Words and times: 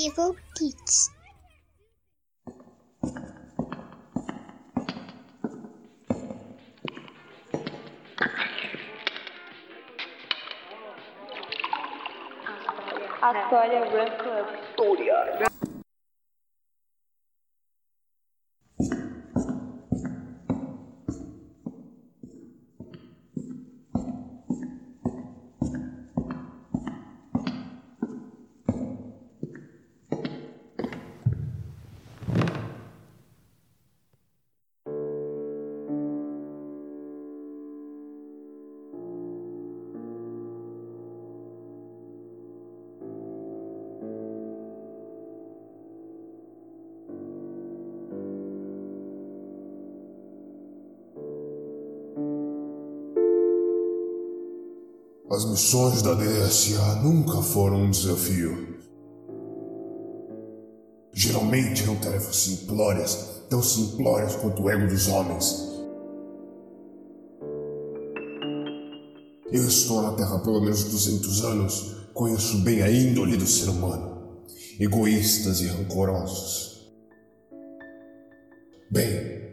Evil 0.00 0.34
Kids. 0.56 1.10
Astoria 13.22 13.84
Run 13.92 14.08
Club. 14.16 14.46
Astoria. 14.70 15.49
As 55.30 55.44
missões 55.44 56.02
da 56.02 56.12
DSA 56.14 56.96
nunca 57.04 57.40
foram 57.40 57.84
um 57.84 57.90
desafio. 57.92 58.80
Geralmente 61.14 61.84
eram 61.84 61.94
tarefas 62.00 62.34
simplórias, 62.34 63.44
tão 63.48 63.62
simplórias 63.62 64.34
quanto 64.34 64.60
o 64.60 64.68
ego 64.68 64.88
dos 64.88 65.06
homens. 65.06 65.70
Eu 69.52 69.68
estou 69.68 70.02
na 70.02 70.14
Terra 70.14 70.34
há 70.34 70.38
pelo 70.40 70.60
menos 70.60 70.82
200 70.82 71.44
anos, 71.44 71.96
conheço 72.12 72.58
bem 72.64 72.82
a 72.82 72.90
índole 72.90 73.36
do 73.36 73.46
ser 73.46 73.70
humano, 73.70 74.44
egoístas 74.80 75.60
e 75.60 75.68
rancorosos. 75.68 76.92
Bem, 78.90 79.49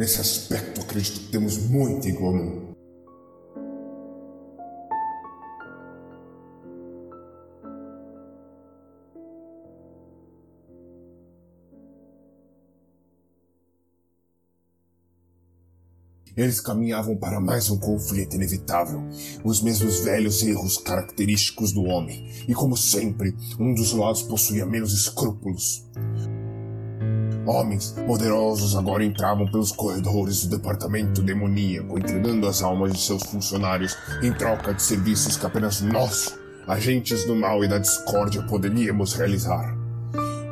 Nesse 0.00 0.18
aspecto, 0.18 0.80
acredito 0.80 1.20
que 1.20 1.26
temos 1.26 1.58
muito 1.58 2.08
em 2.08 2.14
comum. 2.14 2.72
Eles 16.34 16.62
caminhavam 16.62 17.14
para 17.18 17.38
mais 17.38 17.68
um 17.68 17.78
conflito 17.78 18.36
inevitável, 18.36 19.06
os 19.44 19.60
mesmos 19.60 20.00
velhos 20.00 20.42
erros 20.42 20.78
característicos 20.78 21.72
do 21.72 21.82
homem, 21.82 22.26
e 22.48 22.54
como 22.54 22.74
sempre, 22.74 23.36
um 23.58 23.74
dos 23.74 23.92
lados 23.92 24.22
possuía 24.22 24.64
menos 24.64 24.94
escrúpulos. 24.94 25.84
Homens 27.50 27.96
poderosos 28.06 28.76
agora 28.76 29.04
entravam 29.04 29.44
pelos 29.44 29.72
corredores 29.72 30.46
do 30.46 30.56
departamento 30.56 31.20
demoníaco, 31.20 31.98
entregando 31.98 32.46
as 32.46 32.62
almas 32.62 32.92
de 32.92 33.00
seus 33.00 33.24
funcionários 33.24 33.98
em 34.22 34.32
troca 34.32 34.72
de 34.72 34.80
serviços 34.80 35.36
que 35.36 35.44
apenas 35.44 35.80
nós, 35.80 36.38
agentes 36.68 37.24
do 37.24 37.34
mal 37.34 37.64
e 37.64 37.68
da 37.68 37.78
discórdia, 37.78 38.40
poderíamos 38.44 39.14
realizar. 39.14 39.76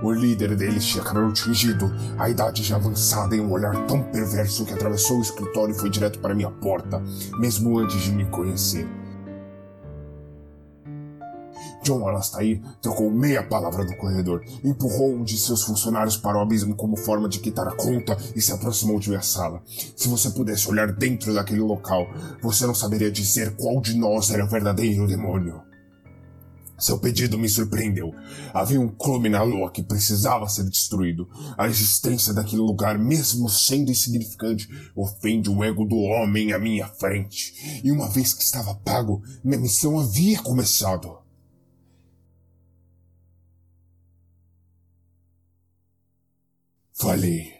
O 0.02 0.10
líder 0.10 0.56
deles 0.56 0.84
tinha 0.86 1.04
cabelo 1.04 1.32
tingido, 1.32 1.88
a 2.18 2.28
idade 2.28 2.64
já 2.64 2.74
avançada 2.74 3.36
e 3.36 3.40
um 3.40 3.52
olhar 3.52 3.76
tão 3.86 4.02
perverso 4.02 4.64
que 4.64 4.74
atravessou 4.74 5.18
o 5.18 5.22
escritório 5.22 5.76
e 5.76 5.78
foi 5.78 5.90
direto 5.90 6.18
para 6.18 6.34
minha 6.34 6.50
porta, 6.50 7.00
mesmo 7.38 7.78
antes 7.78 8.02
de 8.02 8.10
me 8.10 8.24
conhecer. 8.24 8.88
John 11.82 12.06
Alastair 12.06 12.60
trocou 12.82 13.10
meia 13.10 13.42
palavra 13.42 13.84
no 13.84 13.96
corredor, 13.96 14.44
empurrou 14.64 15.14
um 15.14 15.24
de 15.24 15.38
seus 15.38 15.62
funcionários 15.62 16.16
para 16.16 16.38
o 16.38 16.40
abismo 16.40 16.74
como 16.74 16.96
forma 16.96 17.28
de 17.28 17.38
quitar 17.38 17.66
a 17.66 17.76
conta 17.76 18.16
e 18.34 18.40
se 18.40 18.52
aproximou 18.52 18.98
de 18.98 19.08
minha 19.08 19.22
sala. 19.22 19.62
Se 19.96 20.08
você 20.08 20.30
pudesse 20.30 20.68
olhar 20.68 20.92
dentro 20.92 21.34
daquele 21.34 21.60
local, 21.60 22.06
você 22.42 22.66
não 22.66 22.74
saberia 22.74 23.10
dizer 23.10 23.56
qual 23.56 23.80
de 23.80 23.96
nós 23.96 24.30
era 24.30 24.44
o 24.44 24.48
verdadeiro 24.48 25.06
demônio. 25.06 25.68
Seu 26.78 26.96
pedido 26.96 27.36
me 27.36 27.48
surpreendeu. 27.48 28.14
Havia 28.54 28.80
um 28.80 28.86
clube 28.86 29.28
na 29.28 29.42
lua 29.42 29.68
que 29.68 29.82
precisava 29.82 30.48
ser 30.48 30.62
destruído. 30.62 31.28
A 31.56 31.66
existência 31.66 32.32
daquele 32.32 32.62
lugar, 32.62 32.96
mesmo 32.96 33.48
sendo 33.48 33.90
insignificante, 33.90 34.68
ofende 34.94 35.50
o 35.50 35.64
ego 35.64 35.84
do 35.84 35.96
homem 35.96 36.52
à 36.52 36.58
minha 36.58 36.86
frente. 36.86 37.82
E 37.82 37.90
uma 37.90 38.08
vez 38.08 38.32
que 38.32 38.44
estava 38.44 38.76
pago, 38.76 39.20
minha 39.42 39.58
missão 39.58 39.98
havia 39.98 40.40
começado. 40.40 41.27
Falei. 47.00 47.52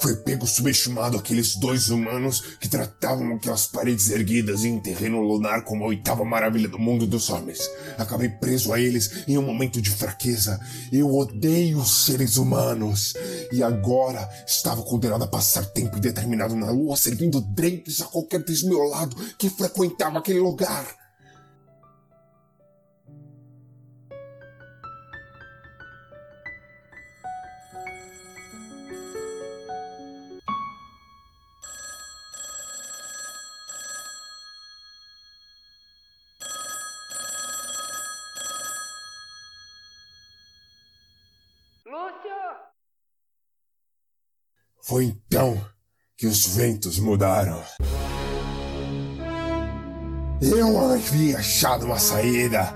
Foi 0.00 0.14
pego 0.16 0.46
subestimado 0.46 1.16
aqueles 1.16 1.56
dois 1.56 1.88
humanos 1.88 2.40
que 2.60 2.68
tratavam 2.68 3.34
aquelas 3.34 3.66
paredes 3.66 4.10
erguidas 4.10 4.64
em 4.64 4.78
terreno 4.78 5.22
lunar 5.22 5.64
como 5.64 5.82
a 5.82 5.88
oitava 5.88 6.26
maravilha 6.26 6.68
do 6.68 6.78
mundo 6.78 7.06
dos 7.06 7.30
homens. 7.30 7.58
Acabei 7.96 8.28
preso 8.28 8.72
a 8.72 8.78
eles 8.78 9.26
em 9.26 9.38
um 9.38 9.42
momento 9.42 9.80
de 9.80 9.90
fraqueza. 9.90 10.60
Eu 10.92 11.12
odeio 11.16 11.78
os 11.78 12.04
seres 12.04 12.36
humanos. 12.36 13.14
E 13.50 13.62
agora 13.62 14.28
estava 14.46 14.82
condenado 14.82 15.24
a 15.24 15.28
passar 15.28 15.64
tempo 15.64 15.96
indeterminado 15.96 16.54
na 16.54 16.70
lua 16.70 16.98
servindo 16.98 17.40
drinks 17.40 18.02
a 18.02 18.04
qualquer 18.04 18.44
desmiolado 18.44 19.16
que 19.38 19.48
frequentava 19.48 20.18
aquele 20.18 20.40
lugar. 20.40 21.07
Foi 44.88 45.04
então 45.04 45.60
que 46.16 46.26
os 46.26 46.46
ventos 46.46 46.98
mudaram. 46.98 47.62
Eu 50.40 50.92
havia 50.92 51.36
achado 51.36 51.84
uma 51.84 51.98
saída. 51.98 52.72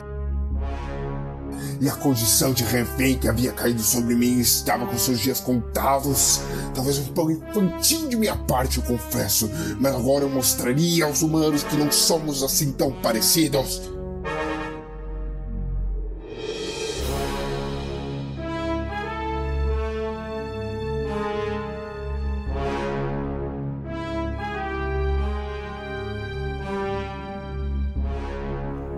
E 1.81 1.89
a 1.89 1.97
condição 1.97 2.53
de 2.53 2.65
refém 2.65 3.19
que 3.19 3.27
havia 3.27 3.51
caído 3.53 3.81
sobre 3.81 4.15
mim 4.15 4.39
estava 4.41 4.87
com 4.87 4.99
seus 4.99 5.21
dias 5.21 5.41
contados. 5.41 6.43
Talvez 6.75 6.99
um 6.99 7.15
pouco 7.15 7.31
infantil 7.31 8.07
de 8.11 8.17
minha 8.17 8.37
parte, 8.37 8.77
eu 8.77 8.85
confesso. 8.85 9.51
Mas 9.81 9.95
agora 9.95 10.25
eu 10.25 10.29
mostraria 10.29 11.07
aos 11.07 11.23
humanos 11.23 11.63
que 11.63 11.77
não 11.77 11.91
somos 11.91 12.43
assim 12.43 12.73
tão 12.73 12.93
parecidos. 13.01 13.81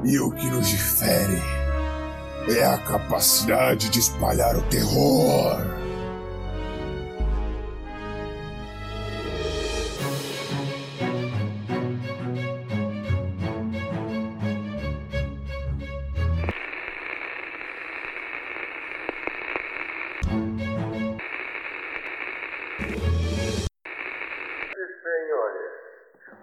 E 0.07 0.21
o 0.21 0.31
que 0.31 0.47
nos 0.51 0.69
difere 0.69 1.41
é 2.47 2.63
a 2.63 2.77
capacidade 2.77 3.89
de 3.89 4.01
espalhar 4.01 4.55
o 4.55 4.63
terror. 4.69 5.65
Senhores, 25.03 25.73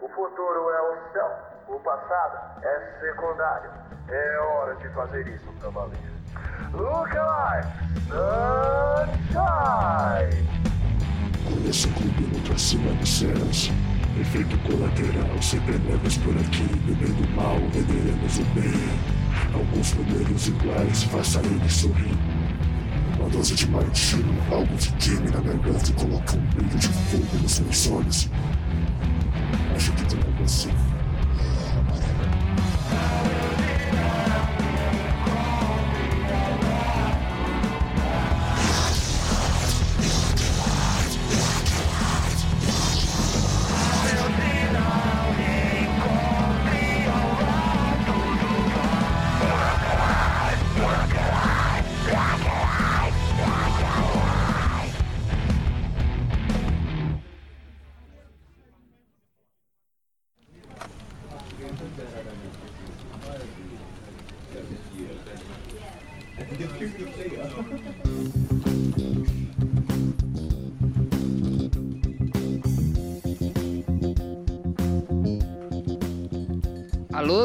o 0.02 0.10
futuro 0.10 0.70
é 0.72 0.82
o 0.82 1.14
céu, 1.14 1.51
o 1.68 1.80
passado 1.80 2.64
é 2.64 3.00
secundário. 3.00 3.70
É 4.10 4.40
hora 4.40 4.76
de 4.76 4.90
fazer 4.90 5.28
isso 5.28 5.48
pra 5.60 5.70
valer. 5.70 5.98
Look 6.74 7.18
alive! 7.18 7.68
Sunshine! 9.12 9.42
Conheço 11.46 11.90
o 11.90 11.94
clube 11.94 12.36
ultracima 12.36 12.94
de 12.94 13.08
cenas. 13.08 13.72
Efeito 14.20 14.58
colateral, 14.60 15.42
sempre 15.42 15.78
levas 15.78 16.18
por 16.18 16.36
aqui. 16.36 16.64
Bebendo 16.86 17.28
mal, 17.36 17.58
venderemos 17.72 18.40
o 18.40 18.44
bem. 18.54 18.74
Alguns 19.54 19.94
números 19.94 20.48
iguais, 20.48 21.04
faça 21.04 21.40
ele 21.40 21.70
sorrir. 21.70 22.18
Uma 23.18 23.30
dose 23.30 23.56
de 23.56 23.70
martino, 23.70 24.34
algo 24.52 24.78
que 24.78 24.92
queime 24.94 25.32
na 25.32 25.40
garganta 25.40 25.90
e 25.90 25.94
coloca 25.94 26.36
um 26.36 26.46
brilho 26.48 26.78
de 26.78 26.88
fogo 26.88 27.38
nos 27.42 27.60
meus 27.60 27.92
olhos. 27.92 28.30
Acho 29.76 29.92
que 29.94 30.06
tem 30.06 30.20
algo 30.20 30.48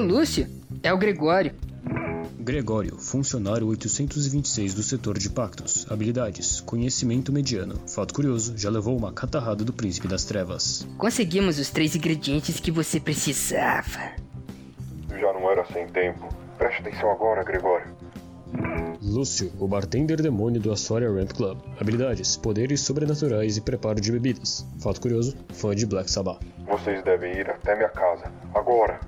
Lúcio? 0.06 0.46
É 0.82 0.92
o 0.92 0.98
Gregório. 0.98 1.52
Gregório, 2.38 2.96
funcionário 2.96 3.66
826 3.66 4.72
do 4.74 4.82
setor 4.82 5.18
de 5.18 5.28
pactos. 5.28 5.84
Habilidades: 5.90 6.60
conhecimento 6.60 7.32
mediano. 7.32 7.74
Fato 7.88 8.14
curioso, 8.14 8.56
já 8.56 8.70
levou 8.70 8.96
uma 8.96 9.12
catarrada 9.12 9.64
do 9.64 9.72
príncipe 9.72 10.06
das 10.06 10.24
trevas. 10.24 10.86
Conseguimos 10.96 11.58
os 11.58 11.70
três 11.70 11.96
ingredientes 11.96 12.60
que 12.60 12.70
você 12.70 13.00
precisava. 13.00 14.12
Já 15.10 15.32
não 15.32 15.50
era 15.50 15.64
sem 15.72 15.88
tempo. 15.88 16.28
Preste 16.56 16.82
atenção 16.82 17.10
agora, 17.10 17.42
Gregório. 17.42 17.86
Lúcio, 19.02 19.52
o 19.58 19.66
bartender 19.66 20.20
demônio 20.22 20.60
do 20.60 20.72
Astoria 20.72 21.10
Ramp 21.10 21.32
Club. 21.32 21.58
Habilidades: 21.80 22.36
poderes 22.36 22.80
sobrenaturais 22.80 23.56
e 23.56 23.60
preparo 23.60 24.00
de 24.00 24.12
bebidas. 24.12 24.64
Fato 24.78 25.00
curioso, 25.00 25.36
fã 25.52 25.74
de 25.74 25.84
Black 25.84 26.08
Sabbath. 26.08 26.40
Vocês 26.66 27.02
devem 27.02 27.32
ir 27.32 27.50
até 27.50 27.74
minha 27.74 27.88
casa. 27.88 28.30
Agora. 28.54 29.00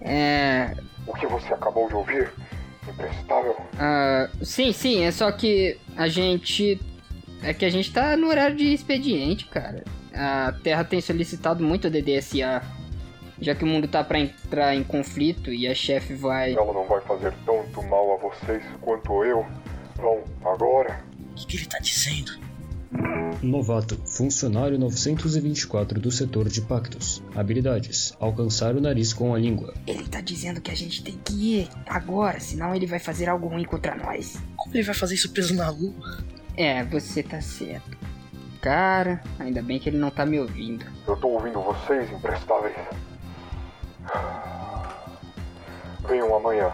É. 0.00 0.74
O 1.06 1.14
que 1.14 1.26
você 1.26 1.52
acabou 1.52 1.88
de 1.88 1.94
ouvir? 1.94 2.32
Imprestável? 2.88 3.56
ah, 3.78 4.28
sim, 4.42 4.72
sim, 4.72 5.04
é 5.04 5.10
só 5.10 5.30
que 5.30 5.78
a 5.96 6.08
gente. 6.08 6.80
É 7.42 7.54
que 7.54 7.64
a 7.64 7.70
gente 7.70 7.92
tá 7.92 8.16
no 8.16 8.28
horário 8.28 8.56
de 8.56 8.72
expediente, 8.72 9.46
cara. 9.46 9.84
A 10.14 10.52
Terra 10.62 10.84
tem 10.84 11.00
solicitado 11.00 11.64
muito 11.64 11.86
a 11.86 11.90
DDSA. 11.90 12.62
Já 13.40 13.54
que 13.54 13.64
o 13.64 13.66
mundo 13.66 13.88
tá 13.88 14.04
pra 14.04 14.18
entrar 14.18 14.74
em 14.74 14.84
conflito 14.84 15.50
e 15.50 15.66
a 15.66 15.74
chefe 15.74 16.12
vai. 16.12 16.52
Ela 16.52 16.74
não 16.74 16.86
vai 16.86 17.00
fazer 17.00 17.32
tanto 17.46 17.82
mal 17.84 18.12
a 18.12 18.16
vocês 18.16 18.62
quanto 18.82 19.24
eu. 19.24 19.46
Vão, 19.96 20.22
agora. 20.44 21.02
O 21.30 21.34
que, 21.34 21.46
que 21.46 21.56
ele 21.56 21.66
tá 21.66 21.78
dizendo? 21.78 22.49
Novato, 23.42 23.96
funcionário 24.04 24.78
924 24.78 26.00
do 26.00 26.10
setor 26.10 26.48
de 26.48 26.60
pactos. 26.60 27.22
Habilidades: 27.34 28.14
alcançar 28.18 28.74
o 28.74 28.80
nariz 28.80 29.12
com 29.12 29.32
a 29.34 29.38
língua. 29.38 29.72
Ele 29.86 30.06
tá 30.08 30.20
dizendo 30.20 30.60
que 30.60 30.70
a 30.70 30.74
gente 30.74 31.02
tem 31.02 31.16
que 31.24 31.32
ir 31.32 31.68
agora, 31.86 32.40
senão 32.40 32.74
ele 32.74 32.86
vai 32.86 32.98
fazer 32.98 33.28
algo 33.28 33.46
ruim 33.46 33.64
contra 33.64 33.94
nós. 33.94 34.36
Como 34.56 34.74
ele 34.74 34.82
vai 34.82 34.94
fazer 34.94 35.14
isso 35.14 35.30
preso 35.32 35.54
na 35.54 35.70
lua? 35.70 36.24
É, 36.56 36.84
você 36.84 37.22
tá 37.22 37.40
certo. 37.40 37.96
Cara, 38.60 39.22
ainda 39.38 39.62
bem 39.62 39.78
que 39.78 39.88
ele 39.88 39.96
não 39.96 40.10
tá 40.10 40.26
me 40.26 40.38
ouvindo. 40.38 40.84
Eu 41.06 41.16
tô 41.16 41.28
ouvindo 41.28 41.62
vocês, 41.62 42.10
imprestáveis. 42.12 42.74
Venham 46.06 46.34
amanhã. 46.34 46.70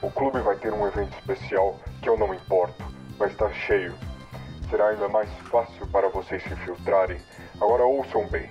O 0.00 0.10
clube 0.10 0.40
vai 0.40 0.56
ter 0.56 0.72
um 0.72 0.86
evento 0.86 1.12
especial 1.18 1.78
que 2.00 2.08
eu 2.08 2.18
não 2.18 2.32
importo. 2.32 2.82
Vai 3.18 3.28
estar 3.28 3.52
cheio. 3.52 3.94
Será 4.72 4.88
ainda 4.88 5.06
mais 5.06 5.28
fácil 5.50 5.86
para 5.88 6.08
vocês 6.08 6.42
se 6.42 6.50
infiltrarem. 6.50 7.18
Agora 7.60 7.84
ouçam 7.84 8.26
bem. 8.28 8.50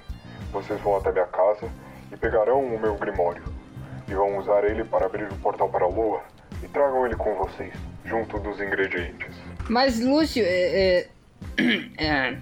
Vocês 0.52 0.80
vão 0.82 0.96
até 0.96 1.12
minha 1.12 1.26
casa 1.26 1.68
e 2.12 2.16
pegarão 2.16 2.64
o 2.64 2.80
meu 2.80 2.96
grimório. 2.96 3.44
E 4.08 4.14
vão 4.14 4.38
usar 4.38 4.64
ele 4.66 4.84
para 4.84 5.08
abrir 5.08 5.24
o 5.24 5.36
portal 5.38 5.68
para 5.68 5.84
a 5.84 5.88
lua. 5.88 6.22
E 6.62 6.68
tragam 6.68 7.08
ele 7.08 7.16
com 7.16 7.34
vocês, 7.34 7.74
junto 8.06 8.38
dos 8.38 8.62
ingredientes. 8.62 9.36
Mas, 9.68 10.00
Lúcio, 10.00 10.44
é. 10.46 11.00
é- 11.00 11.10
é, 11.98 12.38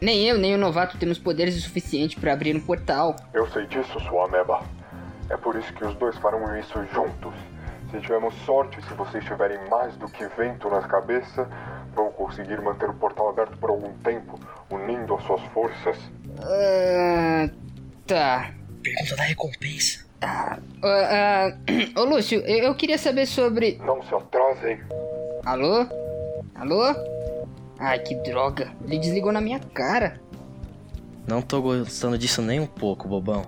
nem 0.00 0.26
eu, 0.26 0.38
nem 0.38 0.54
o 0.54 0.58
novato 0.58 0.96
temos 0.96 1.18
poderes 1.18 1.54
o 1.54 1.60
suficiente 1.60 2.18
pra 2.18 2.32
abrir 2.32 2.56
um 2.56 2.60
portal. 2.60 3.14
Eu 3.34 3.46
sei 3.48 3.66
disso, 3.66 4.00
sua 4.08 4.24
ameba. 4.24 4.62
É 5.28 5.36
por 5.36 5.54
isso 5.54 5.70
que 5.74 5.84
os 5.84 5.94
dois 5.96 6.16
farão 6.16 6.58
isso 6.58 6.82
juntos. 6.94 7.34
Se 7.90 8.00
tivermos 8.00 8.34
sorte, 8.46 8.80
se 8.86 8.94
vocês 8.94 9.22
tiverem 9.24 9.58
mais 9.68 9.94
do 9.96 10.08
que 10.08 10.26
vento 10.28 10.70
na 10.70 10.80
cabeça, 10.82 11.44
vão 11.44 11.77
conseguir 12.28 12.60
manter 12.60 12.90
o 12.90 12.94
portal 12.94 13.30
aberto 13.30 13.56
por 13.56 13.70
algum 13.70 13.92
tempo, 13.98 14.38
unindo 14.70 15.14
as 15.14 15.24
suas 15.24 15.42
forças. 15.54 15.96
Ah, 16.42 17.48
tá. 18.06 18.52
Pergunta 18.82 19.16
da 19.16 19.22
recompensa. 19.22 20.06
Ah, 20.20 20.58
ah, 20.82 21.56
ô, 21.96 22.04
Lúcio, 22.04 22.40
eu, 22.40 22.64
eu 22.64 22.74
queria 22.74 22.98
saber 22.98 23.26
sobre. 23.26 23.78
Não 23.78 24.02
se 24.02 24.14
atrasem. 24.14 24.80
Alô? 25.44 25.86
Alô? 26.54 26.94
Ai, 27.78 27.98
que 28.00 28.14
droga. 28.16 28.72
Ele 28.84 28.98
desligou 28.98 29.32
na 29.32 29.40
minha 29.40 29.60
cara. 29.60 30.20
Não 31.26 31.40
tô 31.40 31.62
gostando 31.62 32.18
disso 32.18 32.42
nem 32.42 32.60
um 32.60 32.66
pouco, 32.66 33.08
bobão. 33.08 33.42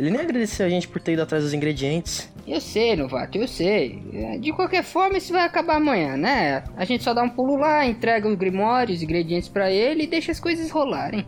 Ele 0.00 0.10
nem 0.10 0.22
agradeceu 0.22 0.64
a 0.64 0.68
gente 0.70 0.88
por 0.88 0.98
ter 0.98 1.12
ido 1.12 1.20
atrás 1.20 1.44
dos 1.44 1.52
ingredientes. 1.52 2.32
Eu 2.48 2.58
sei, 2.58 2.96
novato, 2.96 3.36
eu 3.36 3.46
sei. 3.46 4.02
É, 4.14 4.38
De 4.38 4.50
qualquer 4.50 4.82
forma, 4.82 5.18
isso 5.18 5.30
vai 5.30 5.44
acabar 5.44 5.76
amanhã, 5.76 6.16
né? 6.16 6.64
A 6.74 6.86
gente 6.86 7.04
só 7.04 7.12
dá 7.12 7.22
um 7.22 7.28
pulo 7.28 7.56
lá, 7.56 7.84
entrega 7.84 8.26
os 8.26 8.34
grimórios, 8.34 8.96
os 8.96 9.02
ingredientes 9.02 9.50
pra 9.50 9.70
ele 9.70 10.04
e 10.04 10.06
deixa 10.06 10.32
as 10.32 10.40
coisas 10.40 10.70
rolarem. 10.70 11.26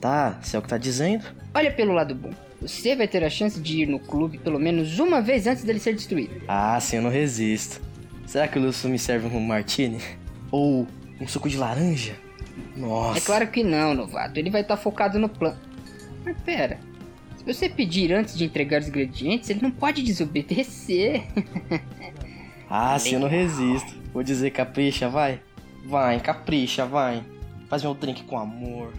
Tá, 0.00 0.36
se 0.42 0.56
é 0.56 0.58
o 0.58 0.62
que 0.62 0.66
tá 0.68 0.76
dizendo. 0.78 1.24
Olha 1.54 1.70
pelo 1.70 1.92
lado 1.92 2.12
bom. 2.12 2.30
Você 2.60 2.96
vai 2.96 3.06
ter 3.06 3.22
a 3.22 3.30
chance 3.30 3.60
de 3.60 3.82
ir 3.82 3.86
no 3.86 4.00
clube 4.00 4.38
pelo 4.38 4.58
menos 4.58 4.98
uma 4.98 5.22
vez 5.22 5.46
antes 5.46 5.62
dele 5.62 5.78
ser 5.78 5.94
destruído. 5.94 6.42
Ah, 6.48 6.76
sim, 6.80 6.96
eu 6.96 7.02
não 7.02 7.10
resisto. 7.10 7.80
Será 8.26 8.48
que 8.48 8.58
o 8.58 8.62
Lúcio 8.62 8.90
me 8.90 8.98
serve 8.98 9.28
um 9.28 9.38
martini? 9.40 10.00
Ou 10.50 10.88
um 11.20 11.28
suco 11.28 11.48
de 11.48 11.56
laranja? 11.56 12.16
Nossa. 12.76 13.18
É 13.18 13.20
claro 13.20 13.46
que 13.46 13.62
não, 13.62 13.94
novato. 13.94 14.40
Ele 14.40 14.50
vai 14.50 14.62
estar 14.62 14.76
focado 14.76 15.20
no 15.20 15.28
plano. 15.28 15.56
Mas 16.24 16.36
pera. 16.42 16.89
Se 17.40 17.54
você 17.54 17.70
pedir 17.70 18.12
antes 18.12 18.36
de 18.36 18.44
entregar 18.44 18.82
os 18.82 18.88
ingredientes, 18.88 19.48
ele 19.48 19.62
não 19.62 19.70
pode 19.70 20.02
desobedecer. 20.02 21.24
Ah, 22.72 22.96
sim, 23.00 23.14
eu 23.14 23.18
não 23.18 23.26
resisto. 23.26 23.96
Vou 24.12 24.22
dizer 24.22 24.52
capricha, 24.52 25.08
vai. 25.08 25.42
Vai, 25.84 26.20
capricha, 26.20 26.86
vai. 26.86 27.20
Faz 27.68 27.82
meu 27.82 27.94
drink 27.94 28.22
com 28.22 28.38
amor. 28.38 28.92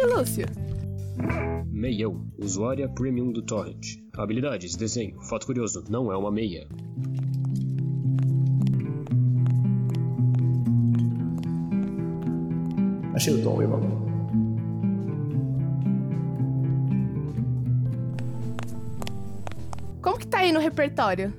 Aí, 0.00 0.06
Lúcio? 0.06 0.46
Meião, 1.66 2.26
usuária 2.38 2.88
premium 2.88 3.32
do 3.32 3.42
Torrent. 3.42 3.98
Habilidades: 4.16 4.76
desenho. 4.76 5.20
Fato 5.22 5.46
curioso, 5.46 5.84
não 5.88 6.12
é 6.12 6.16
uma 6.16 6.30
meia. 6.30 6.66
Achei 13.14 13.34
o 13.34 13.42
tom, 13.42 13.60
irmão. 13.60 13.80
Como 20.00 20.18
que 20.18 20.26
tá 20.26 20.38
aí 20.38 20.52
no 20.52 20.60
repertório? 20.60 21.34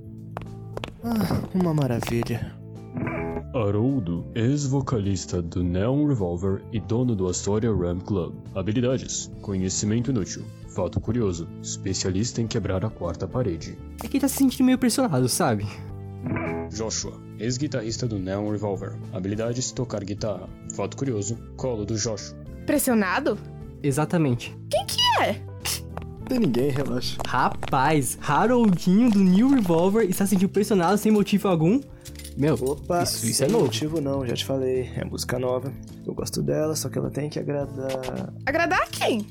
Ah, 1.04 1.50
uma 1.56 1.74
maravilha. 1.74 2.61
Haroldo, 3.62 4.26
ex-vocalista 4.34 5.40
do 5.40 5.64
Neon 5.64 6.08
Revolver 6.08 6.64
e 6.74 6.80
dono 6.80 7.16
do 7.16 7.28
Astoria 7.28 7.72
Ram 7.72 8.00
Club. 8.00 8.34
Habilidades: 8.56 9.32
Conhecimento 9.40 10.10
inútil. 10.10 10.44
Fato 10.70 11.00
curioso: 11.00 11.48
Especialista 11.62 12.42
em 12.42 12.48
quebrar 12.48 12.84
a 12.84 12.90
quarta 12.90 13.28
parede. 13.28 13.78
É 14.04 14.08
que 14.08 14.18
ele 14.18 14.22
tá 14.22 14.28
se 14.28 14.38
sentindo 14.38 14.66
meio 14.66 14.80
pressionado, 14.80 15.30
sabe? 15.30 15.68
Joshua, 16.72 17.14
ex-guitarrista 17.38 18.08
do 18.08 18.18
Neon 18.18 18.50
Revolver. 18.50 18.98
Habilidades: 19.14 19.72
Tocar 19.72 20.04
guitarra. 20.04 20.50
Fato 20.76 20.98
curioso: 20.98 21.38
Colo 21.56 21.86
do 21.86 21.96
Joshua. 21.96 22.36
Pressionado? 22.66 23.38
Exatamente. 23.84 24.58
Quem 24.70 24.86
que 24.88 25.24
é? 25.24 25.52
Tem 26.28 26.40
ninguém, 26.40 26.70
relaxa. 26.70 27.18
Rapaz, 27.28 28.18
Haroldinho 28.26 29.12
do 29.12 29.20
New 29.20 29.50
Revolver 29.50 30.10
está 30.10 30.26
se 30.26 30.32
sentindo 30.32 30.50
pressionado 30.50 30.98
sem 30.98 31.12
motivo 31.12 31.48
algum. 31.48 31.80
Meu, 32.38 32.56
Opa, 32.56 33.04
isso, 33.04 33.26
isso 33.26 33.44
é 33.44 33.48
novo. 33.48 33.66
motivo 33.66 34.00
não, 34.02 34.26
já 34.26 34.34
te 34.34 34.46
falei. 34.46 34.90
É 34.96 35.04
música 35.04 35.38
nova. 35.38 35.72
Eu 36.06 36.14
gosto 36.14 36.42
dela, 36.42 36.76
só 36.76 36.90
que 36.90 36.98
ela 36.98 37.10
tem 37.12 37.30
que 37.30 37.38
agradar. 37.40 38.34
Agradar 38.46 38.88
quem? 38.90 39.28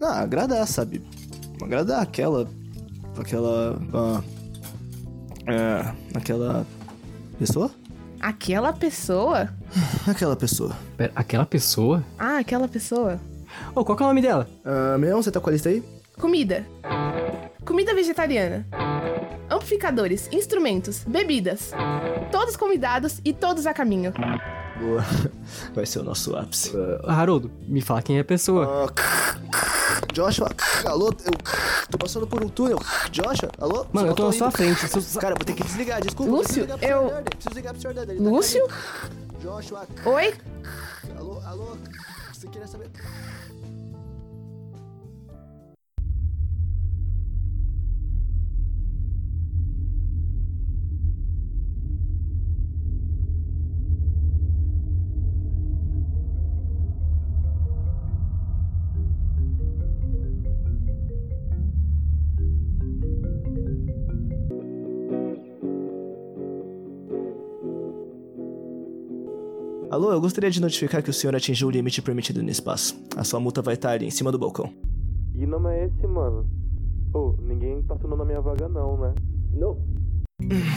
Ah, 0.00 0.20
agradar, 0.22 0.66
sabe? 0.66 1.02
Agradar 1.62 2.02
aquela. 2.02 2.48
Aquela. 3.18 3.78
Ah, 3.94 4.22
é, 5.46 5.94
aquela. 6.16 6.66
Pessoa? 7.38 7.70
Aquela 8.20 8.72
pessoa? 8.72 9.48
Aquela 10.06 10.36
pessoa. 10.36 10.76
Pera, 10.96 11.12
aquela 11.14 11.46
pessoa? 11.46 12.04
Ah, 12.18 12.38
aquela 12.38 12.68
pessoa. 12.68 13.18
Ô, 13.74 13.84
qual 13.84 13.96
que 13.96 14.02
é 14.02 14.06
o 14.06 14.08
nome 14.08 14.22
dela? 14.22 14.48
Ah, 14.64 14.96
Meão, 14.98 15.22
você 15.22 15.30
tá 15.30 15.40
com 15.40 15.48
a 15.48 15.52
lista 15.52 15.68
aí? 15.70 15.82
Comida. 16.20 16.64
Comida 17.64 17.94
vegetariana. 17.94 18.66
Amplificadores, 19.52 20.28
instrumentos, 20.32 21.04
bebidas. 21.06 21.72
Todos 22.30 22.56
convidados 22.56 23.20
e 23.22 23.34
todos 23.34 23.66
a 23.66 23.74
caminho. 23.74 24.12
Boa. 24.80 25.04
Vai 25.74 25.84
ser 25.84 25.98
o 25.98 26.02
nosso 26.02 26.34
ápice. 26.34 26.72
Haroldo, 27.06 27.50
me 27.68 27.82
fala 27.82 28.00
quem 28.00 28.16
é 28.16 28.20
a 28.20 28.24
pessoa. 28.24 28.90
Ah, 28.96 29.36
Joshua, 30.14 30.48
alô, 30.86 31.08
eu 31.08 31.12
tô 31.90 31.98
passando 31.98 32.26
por 32.26 32.42
um 32.42 32.48
túnel. 32.48 32.78
Joshua, 33.10 33.50
alô? 33.58 33.86
Mano, 33.92 34.08
eu 34.08 34.14
tô 34.14 34.26
na 34.26 34.32
sua 34.32 34.50
frente. 34.50 34.88
Seu- 34.88 35.20
Cara, 35.20 35.34
vou 35.34 35.44
ter 35.44 35.52
que 35.54 35.62
desligar, 35.62 36.00
desculpa. 36.00 36.32
Lúcio, 36.32 36.66
eu- 36.80 37.22
Preciso 37.22 37.54
ligar 37.54 37.74
pro 37.74 37.90
ele 37.90 38.06
tá 38.06 38.12
Lúcio? 38.30 38.66
Joshua, 39.42 39.86
Oi? 40.06 40.34
alô, 41.18 41.40
alô. 41.44 41.76
Você 42.32 42.48
queria 42.48 42.66
saber? 42.66 42.90
Eu 70.14 70.20
gostaria 70.20 70.50
de 70.50 70.60
notificar 70.60 71.02
que 71.02 71.10
o 71.10 71.12
senhor 71.12 71.34
atingiu 71.34 71.68
o 71.68 71.70
limite 71.70 72.00
permitido 72.02 72.42
no 72.42 72.50
espaço. 72.50 73.00
A 73.16 73.24
sua 73.24 73.40
multa 73.40 73.62
vai 73.62 73.74
estar 73.74 73.90
ali 73.90 74.06
em 74.06 74.10
cima 74.10 74.30
do 74.30 74.38
balcão. 74.38 74.72
Que 75.32 75.46
nome 75.46 75.70
é 75.70 75.86
esse, 75.86 76.06
mano? 76.06 76.46
Pô, 77.12 77.36
ninguém 77.42 77.82
passou 77.82 78.16
na 78.16 78.24
minha 78.24 78.40
vaga 78.40 78.68
não, 78.68 78.98
né? 78.98 79.14
Não. 79.52 79.78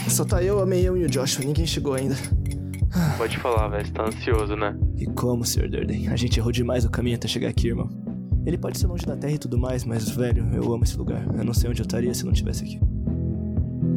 Só 0.08 0.24
tá 0.24 0.42
eu, 0.42 0.60
a 0.60 0.66
Meião 0.66 0.96
e 0.96 1.04
o 1.04 1.08
Joshua. 1.08 1.44
Ninguém 1.44 1.66
chegou 1.66 1.94
ainda. 1.94 2.14
Pode 3.18 3.38
falar, 3.38 3.68
velho, 3.68 3.86
você 3.86 3.92
tá 3.92 4.04
ansioso, 4.06 4.56
né? 4.56 4.78
E 4.96 5.06
como, 5.06 5.44
Sr. 5.44 5.68
Durden? 5.68 6.08
A 6.08 6.16
gente 6.16 6.38
errou 6.38 6.52
demais 6.52 6.84
o 6.84 6.90
caminho 6.90 7.16
até 7.16 7.28
chegar 7.28 7.48
aqui, 7.48 7.68
irmão. 7.68 7.88
Ele 8.46 8.56
pode 8.56 8.78
ser 8.78 8.86
longe 8.86 9.04
da 9.04 9.16
Terra 9.16 9.34
e 9.34 9.38
tudo 9.38 9.58
mais, 9.58 9.84
mas, 9.84 10.08
velho, 10.08 10.48
eu 10.54 10.72
amo 10.72 10.84
esse 10.84 10.96
lugar. 10.96 11.26
Eu 11.36 11.44
não 11.44 11.52
sei 11.52 11.68
onde 11.68 11.82
eu 11.82 11.84
estaria 11.84 12.14
se 12.14 12.24
não 12.24 12.32
estivesse 12.32 12.64
aqui. 12.64 12.80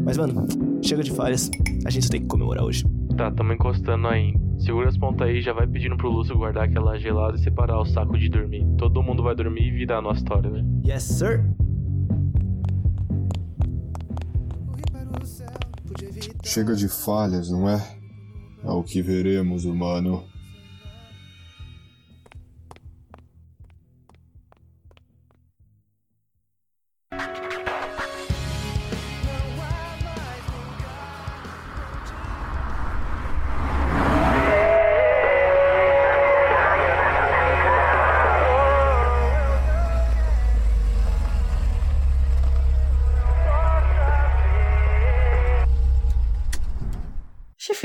Mas, 0.04 0.18
mano, 0.18 0.48
chega 0.82 1.04
de 1.04 1.12
falhas. 1.12 1.52
A 1.86 1.90
gente 1.90 2.10
tem 2.10 2.22
que 2.22 2.28
comemorar 2.28 2.64
hoje. 2.64 2.84
Tá, 3.20 3.30
tamo 3.30 3.52
encostando 3.52 4.08
aí. 4.08 4.34
Segura 4.60 4.88
as 4.88 4.98
pontas 4.98 5.28
aí, 5.28 5.42
já 5.42 5.52
vai 5.52 5.68
pedindo 5.68 5.98
pro 5.98 6.10
Lúcio 6.10 6.38
guardar 6.38 6.64
aquela 6.64 6.98
gelada 6.98 7.36
e 7.36 7.40
separar 7.42 7.78
o 7.78 7.84
saco 7.84 8.18
de 8.18 8.30
dormir. 8.30 8.66
Todo 8.78 9.04
mundo 9.04 9.22
vai 9.22 9.36
dormir 9.36 9.68
e 9.68 9.72
virar 9.72 9.98
a 9.98 10.02
nossa 10.02 10.20
história, 10.20 10.50
né? 10.50 10.64
Yes, 10.86 11.04
sir! 11.04 11.44
Chega 16.46 16.74
de 16.74 16.88
falhas, 16.88 17.52
não 17.52 17.68
é? 17.68 17.86
É 18.64 18.72
o 18.72 18.82
que 18.84 19.02
veremos, 19.02 19.66
humano. 19.66 20.24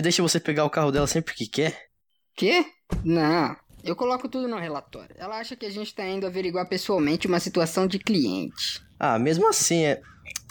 Deixa 0.05 0.23
você 0.23 0.39
pegar 0.39 0.65
o 0.65 0.71
carro 0.71 0.93
dela 0.93 1.07
sempre 1.07 1.35
que 1.35 1.47
quer. 1.47 1.89
Quê? 2.37 2.65
Não. 3.05 3.57
Eu 3.83 3.97
coloco 3.97 4.29
tudo 4.29 4.49
no 4.49 4.59
relatório. 4.59 5.15
Ela 5.19 5.39
acha 5.39 5.57
que 5.57 5.67
a 5.67 5.71
gente 5.71 5.95
tá 5.95 6.07
indo 6.07 6.27
averiguar 6.27 6.69
pessoalmente 6.69 7.27
uma 7.27 7.41
situação 7.41 7.87
de 7.87 7.99
cliente. 7.99 8.83
Ah, 8.99 9.19
mesmo 9.19 9.49
assim 9.49 9.85
é. 9.85 10.01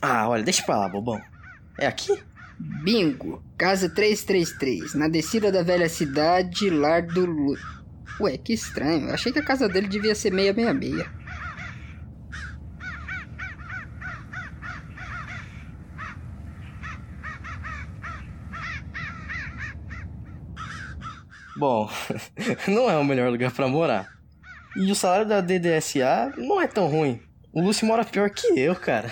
Ah, 0.01 0.27
olha, 0.29 0.43
deixa 0.43 0.63
pra 0.63 0.77
lá, 0.77 0.89
bobão. 0.89 1.19
É 1.79 1.87
aqui? 1.87 2.11
Bingo. 2.83 3.43
Casa 3.57 3.89
333. 3.89 4.93
Na 4.93 5.07
descida 5.07 5.51
da 5.51 5.63
velha 5.63 5.89
cidade, 5.89 6.69
lar 6.69 7.01
do 7.01 7.25
Lu... 7.25 7.57
Ué, 8.19 8.37
que 8.37 8.53
estranho. 8.53 9.07
Eu 9.07 9.13
achei 9.13 9.31
que 9.31 9.39
a 9.39 9.45
casa 9.45 9.67
dele 9.67 9.87
devia 9.87 10.13
ser 10.13 10.31
666. 10.31 11.22
Bom, 21.63 21.89
não 22.67 22.91
é 22.91 22.97
o 22.97 23.05
melhor 23.05 23.31
lugar 23.31 23.49
pra 23.49 23.69
morar. 23.69 24.17
E 24.75 24.91
o 24.91 24.95
salário 24.95 25.25
da 25.25 25.39
DDSA 25.39 26.33
não 26.35 26.59
é 26.59 26.67
tão 26.67 26.87
ruim. 26.87 27.21
O 27.53 27.61
Lúcio 27.61 27.87
mora 27.87 28.03
pior 28.03 28.29
que 28.31 28.59
eu, 28.59 28.75
cara. 28.75 29.09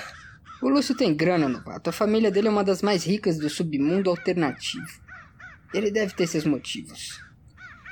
O 0.61 0.67
Lúcio 0.67 0.93
tem 0.93 1.15
grana, 1.15 1.47
novato. 1.47 1.89
A 1.89 1.93
família 1.93 2.29
dele 2.29 2.49
é 2.49 2.51
uma 2.51 2.61
das 2.61 2.81
mais 2.81 3.05
ricas 3.05 3.37
do 3.37 3.49
submundo 3.49 4.09
alternativo. 4.09 4.85
Ele 5.73 5.89
deve 5.89 6.13
ter 6.13 6.27
seus 6.27 6.43
motivos. 6.43 7.21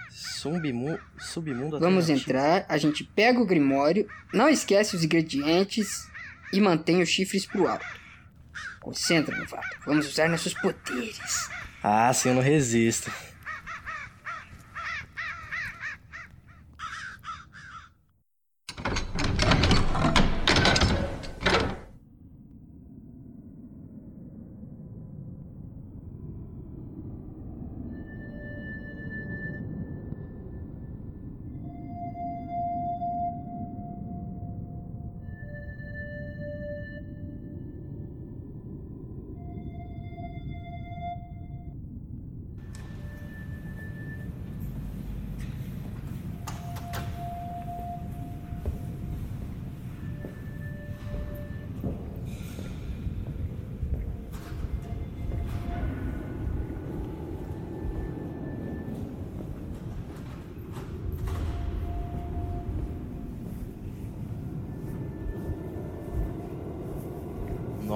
Submu... 0.09 0.99
Submundo 1.17 1.79
Vamos 1.79 2.09
entrar, 2.09 2.65
a 2.67 2.77
gente 2.77 3.05
pega 3.05 3.39
o 3.39 3.45
grimório, 3.45 4.09
não 4.33 4.49
esquece 4.49 4.93
os 4.93 5.05
ingredientes 5.05 6.05
e 6.51 6.59
mantém 6.59 7.01
os 7.01 7.07
chifres 7.07 7.45
pro 7.45 7.65
alto. 7.65 7.85
Concentra, 8.81 9.37
novato. 9.37 9.77
Vamos 9.85 10.05
usar 10.05 10.27
nossos 10.27 10.53
poderes. 10.53 11.49
Ah, 11.81 12.11
sim, 12.13 12.27
eu 12.27 12.35
não 12.35 12.41
resisto. 12.41 13.09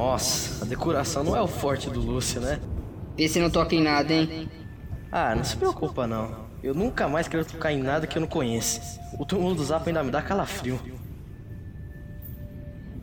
Nossa, 0.04 0.66
a 0.66 0.68
decoração 0.68 1.24
não 1.24 1.34
é 1.34 1.42
o 1.42 1.48
forte 1.48 1.90
do 1.90 2.02
Lúcio, 2.02 2.42
né? 2.42 2.60
Vê 3.16 3.26
se 3.30 3.40
não 3.40 3.50
toca 3.50 3.74
em 3.74 3.82
nada, 3.82 4.14
hein? 4.14 4.50
Ah, 5.10 5.34
não 5.34 5.46
se 5.46 5.56
preocupa 5.56 6.06
não. 6.06 6.46
Eu 6.62 6.74
nunca 6.74 7.08
mais 7.08 7.30
quero 7.30 7.46
tocar 7.46 7.72
em 7.72 7.82
nada 7.82 8.06
que 8.06 8.18
eu 8.18 8.20
não 8.20 8.28
conheça. 8.28 9.00
O 9.18 9.26
túmulo 9.26 9.56
do 9.56 9.64
Zap 9.64 9.88
ainda 9.88 10.04
me 10.04 10.12
dá 10.12 10.22
calafrio. 10.22 10.78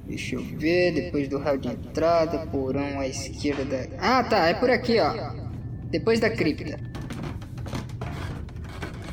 Deixa 0.05 0.35
eu 0.35 0.43
ver, 0.43 0.93
depois 0.93 1.27
do 1.27 1.39
raio 1.39 1.59
de 1.59 1.69
entrada, 1.69 2.47
porão 2.49 3.01
à 3.01 3.09
esquerda 3.09 3.65
da... 3.65 3.97
Ah, 3.99 4.23
tá, 4.23 4.49
é 4.49 4.55
por 4.55 4.69
aqui, 4.69 5.01
ó. 5.01 5.33
Depois 5.85 6.21
da 6.21 6.29
cripta. 6.29 6.79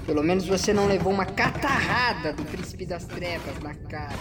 Pelo 0.06 0.24
menos 0.24 0.46
você 0.46 0.74
não 0.74 0.88
levou 0.88 1.14
uma 1.14 1.26
catarrada 1.26 2.34
do 2.34 2.44
príncipe 2.44 2.86
das 2.86 3.06
trevas 3.06 3.58
na 3.60 3.74
cara. 3.74 4.18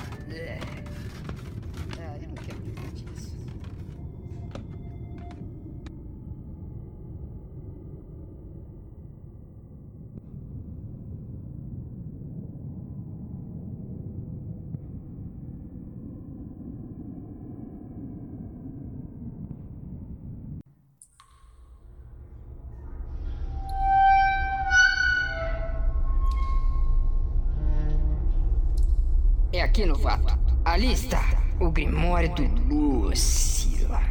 Novato. 30.77 30.83
Ali 30.85 30.93
está 30.93 31.25
o 31.59 31.71
Grimório 31.71 32.35
do 32.35 32.75
Lucila. 32.75 34.03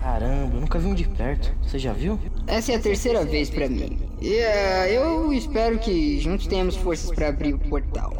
Caramba, 0.00 0.54
eu 0.54 0.60
nunca 0.60 0.78
vi 0.78 0.86
um 0.86 0.94
de 0.94 1.08
perto. 1.08 1.54
Você 1.62 1.78
já 1.78 1.92
viu? 1.94 2.18
Essa 2.46 2.72
é 2.72 2.74
a 2.76 2.78
terceira 2.78 3.24
vez 3.24 3.48
pra 3.48 3.66
mim. 3.66 3.98
E 4.20 4.34
eh, 4.34 4.94
eu 4.94 5.32
espero 5.32 5.78
que 5.78 6.20
juntos 6.20 6.46
tenhamos 6.46 6.76
forças 6.76 7.10
pra 7.10 7.28
abrir 7.28 7.54
o 7.54 7.58
portal. 7.58 8.15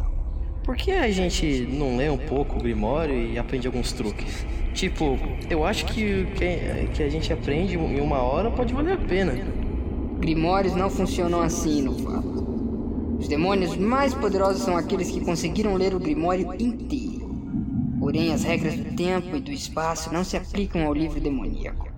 Por 0.77 0.83
que 0.83 0.91
a 0.91 1.09
gente 1.09 1.67
não 1.71 1.97
lê 1.97 2.07
um 2.07 2.19
pouco 2.19 2.55
o 2.55 2.61
Grimório 2.61 3.15
e 3.15 3.39
aprende 3.39 3.65
alguns 3.65 3.91
truques? 3.91 4.45
Tipo, 4.75 5.17
eu 5.49 5.65
acho 5.65 5.87
que 5.87 6.21
o 6.21 6.27
que, 6.35 6.87
que 6.93 7.01
a 7.01 7.09
gente 7.09 7.33
aprende 7.33 7.73
em 7.73 7.99
uma 7.99 8.19
hora 8.19 8.51
pode 8.51 8.75
valer 8.75 8.93
a 8.93 8.97
pena. 8.97 9.33
Grimórios 10.19 10.75
não 10.75 10.87
funcionam 10.87 11.41
assim, 11.41 11.81
novato. 11.81 13.17
Os 13.19 13.27
demônios 13.27 13.75
mais 13.75 14.13
poderosos 14.13 14.61
são 14.61 14.77
aqueles 14.77 15.09
que 15.09 15.19
conseguiram 15.19 15.73
ler 15.73 15.95
o 15.95 15.99
Grimório 15.99 16.53
inteiro. 16.53 17.27
Porém, 17.99 18.31
as 18.31 18.43
regras 18.43 18.75
do 18.75 18.95
tempo 18.95 19.35
e 19.35 19.41
do 19.41 19.51
espaço 19.51 20.13
não 20.13 20.23
se 20.23 20.37
aplicam 20.37 20.85
ao 20.85 20.93
livro 20.93 21.19
demoníaco. 21.19 21.89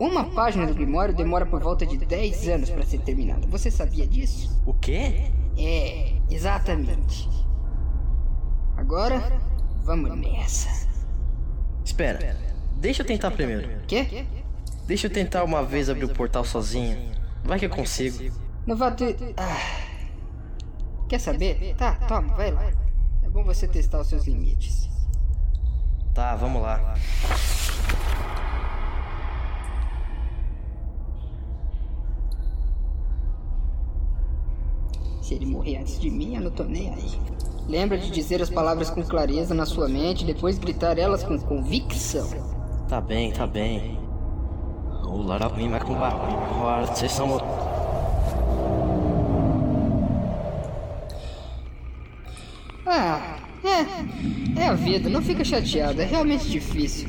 Uma 0.00 0.24
página 0.24 0.66
do 0.66 0.74
Grimório 0.74 1.14
demora 1.14 1.46
por 1.46 1.62
volta 1.62 1.86
de 1.86 1.96
10 1.96 2.48
anos 2.48 2.70
para 2.70 2.84
ser 2.84 2.98
terminada. 2.98 3.46
Você 3.46 3.70
sabia 3.70 4.04
disso? 4.04 4.50
O 4.66 4.74
quê? 4.74 5.30
É, 5.56 6.12
exatamente. 6.28 7.45
Agora, 8.76 9.40
vamos 9.82 10.16
nessa. 10.18 10.86
Espera, 11.84 12.36
deixa 12.76 13.02
eu 13.02 13.06
tentar 13.06 13.30
primeiro. 13.30 13.80
Quê? 13.86 14.26
Deixa 14.86 15.06
eu 15.06 15.12
tentar 15.12 15.42
uma 15.44 15.62
vez 15.64 15.88
abrir 15.90 16.04
o 16.04 16.14
portal 16.14 16.44
sozinho. 16.44 17.12
Vai 17.42 17.58
que 17.58 17.66
eu 17.66 17.70
consigo. 17.70 18.32
Novato. 18.66 19.04
Ah. 19.36 19.86
Quer 21.08 21.20
saber? 21.20 21.74
Tá, 21.76 21.94
toma, 22.06 22.34
vai 22.34 22.50
lá. 22.50 22.70
É 23.22 23.28
bom 23.28 23.44
você 23.44 23.66
testar 23.66 24.00
os 24.00 24.08
seus 24.08 24.26
limites. 24.26 24.88
Tá, 26.12 26.34
vamos 26.34 26.62
lá. 26.62 26.94
Se 35.26 35.34
ele 35.34 35.44
morrer 35.44 35.78
antes 35.78 35.98
de 35.98 36.08
mim, 36.08 36.36
eu 36.36 36.40
não 36.40 36.52
tô 36.52 36.62
nem 36.62 36.88
aí. 36.88 37.10
Lembra 37.68 37.98
de 37.98 38.12
dizer 38.12 38.40
as 38.40 38.48
palavras 38.48 38.90
com 38.90 39.02
clareza 39.02 39.52
na 39.54 39.66
sua 39.66 39.88
mente 39.88 40.22
e 40.22 40.24
depois 40.24 40.56
gritar 40.56 41.00
elas 41.00 41.24
com 41.24 41.36
convicção. 41.36 42.28
Tá 42.88 43.00
bem, 43.00 43.32
tá 43.32 43.44
bem. 43.44 43.98
O 45.02 45.20
Larapima 45.22 45.80
com 45.80 45.94
barulho. 45.94 46.86
Vocês 46.86 47.10
são. 47.10 47.40
Ah, 52.86 53.40
é. 53.64 54.60
É 54.60 54.66
a 54.68 54.74
vida, 54.74 55.10
não 55.10 55.20
fica 55.20 55.42
chateado, 55.42 56.00
é 56.00 56.04
realmente 56.04 56.48
difícil. 56.48 57.08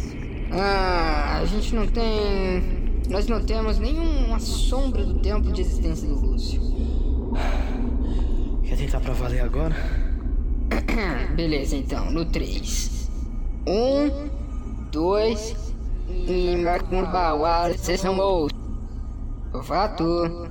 Ah, 0.51 1.37
a 1.39 1.45
gente 1.45 1.75
não 1.75 1.85
tem. 1.85 2.63
Nós 3.11 3.27
não 3.27 3.45
temos 3.45 3.77
nenhuma 3.77 4.39
sombra 4.39 5.05
do 5.05 5.19
tempo 5.19 5.51
de 5.51 5.61
existência 5.61 6.07
do 6.07 6.15
Lúcio. 6.15 6.65
Tentar 8.87 9.01
pra 9.01 9.13
valer 9.15 9.41
agora? 9.41 9.75
Beleza, 11.35 11.75
então, 11.75 12.09
no 12.09 12.23
3. 12.23 13.09
1, 13.67 14.29
2 14.89 15.73
e 16.07 16.55
Macumbauá, 16.55 17.73
sessão 17.73 18.17
ou. 18.17 18.47
Novato. 19.51 20.49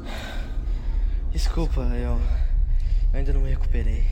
Desculpa, 1.32 1.80
eu. 1.80 2.20
ainda 3.14 3.32
não 3.32 3.40
me 3.40 3.48
recuperei. 3.48 4.04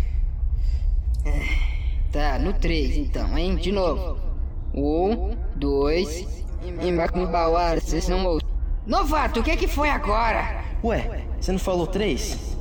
Tá, 2.10 2.38
no 2.38 2.54
3 2.54 2.96
então, 2.96 3.36
hein? 3.36 3.56
De 3.56 3.70
novo. 3.70 4.18
1, 4.72 5.36
2 5.56 6.46
e 6.80 6.92
Macumbauá, 6.92 7.78
sessão 7.78 8.24
ou. 8.24 8.40
Novato, 8.86 9.40
o 9.40 9.42
que 9.42 9.50
é 9.50 9.56
que 9.56 9.68
foi 9.68 9.90
agora? 9.90 10.64
Ué, 10.82 11.26
você 11.38 11.52
não 11.52 11.58
falou 11.58 11.86
três? 11.86 12.53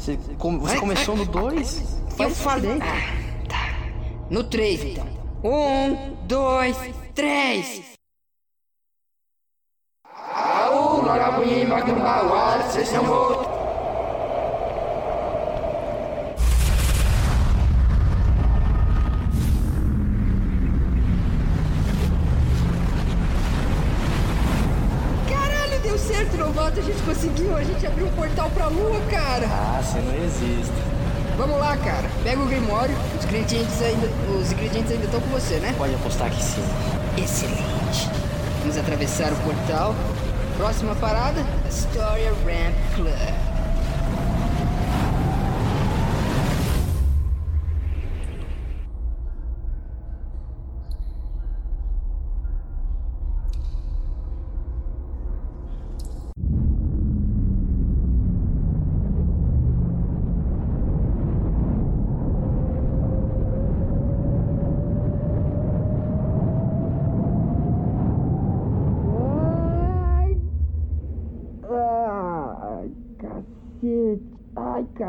Você, 0.00 0.18
com- 0.38 0.58
você 0.58 0.78
começou 0.78 1.14
no 1.14 1.26
dois? 1.26 2.00
Eu 2.18 2.30
falei. 2.30 2.78
Ah, 2.80 3.46
tá. 3.48 3.68
No 4.30 4.42
3 4.44 4.82
então. 4.82 5.06
1, 5.44 6.14
2, 6.26 6.76
3. 7.14 7.82
Au, 10.34 11.02
Lorabui, 11.02 11.66
Macumbauá, 11.66 12.62
sessão 12.70 13.04
ou. 13.10 13.29
Caralho, 13.29 13.29
A 26.80 26.82
gente 26.82 27.02
conseguiu. 27.02 27.54
A 27.54 27.62
gente 27.62 27.86
abriu 27.86 28.06
um 28.06 28.12
portal 28.12 28.50
pra 28.54 28.68
lua, 28.68 28.98
cara. 29.10 29.46
Ah, 29.46 29.82
você 29.82 29.98
não 29.98 30.14
existe. 30.24 30.72
Vamos 31.36 31.58
lá, 31.58 31.76
cara. 31.76 32.08
Pega 32.24 32.40
o 32.40 32.46
Grimório. 32.46 32.96
Os 33.18 33.24
ingredientes 33.26 33.82
ainda, 33.82 34.08
os 34.34 34.50
ingredientes 34.50 34.90
ainda 34.90 35.04
estão 35.04 35.20
com 35.20 35.28
você, 35.28 35.56
né? 35.56 35.74
Pode 35.76 35.94
apostar 35.94 36.30
que 36.30 36.42
sim. 36.42 36.64
Excelente. 37.18 38.08
Vamos 38.60 38.78
atravessar 38.78 39.30
o 39.30 39.36
portal. 39.36 39.94
Próxima 40.56 40.94
parada, 40.94 41.44
Astoria 41.68 42.30
Ramp 42.30 42.94
Club. 42.94 43.49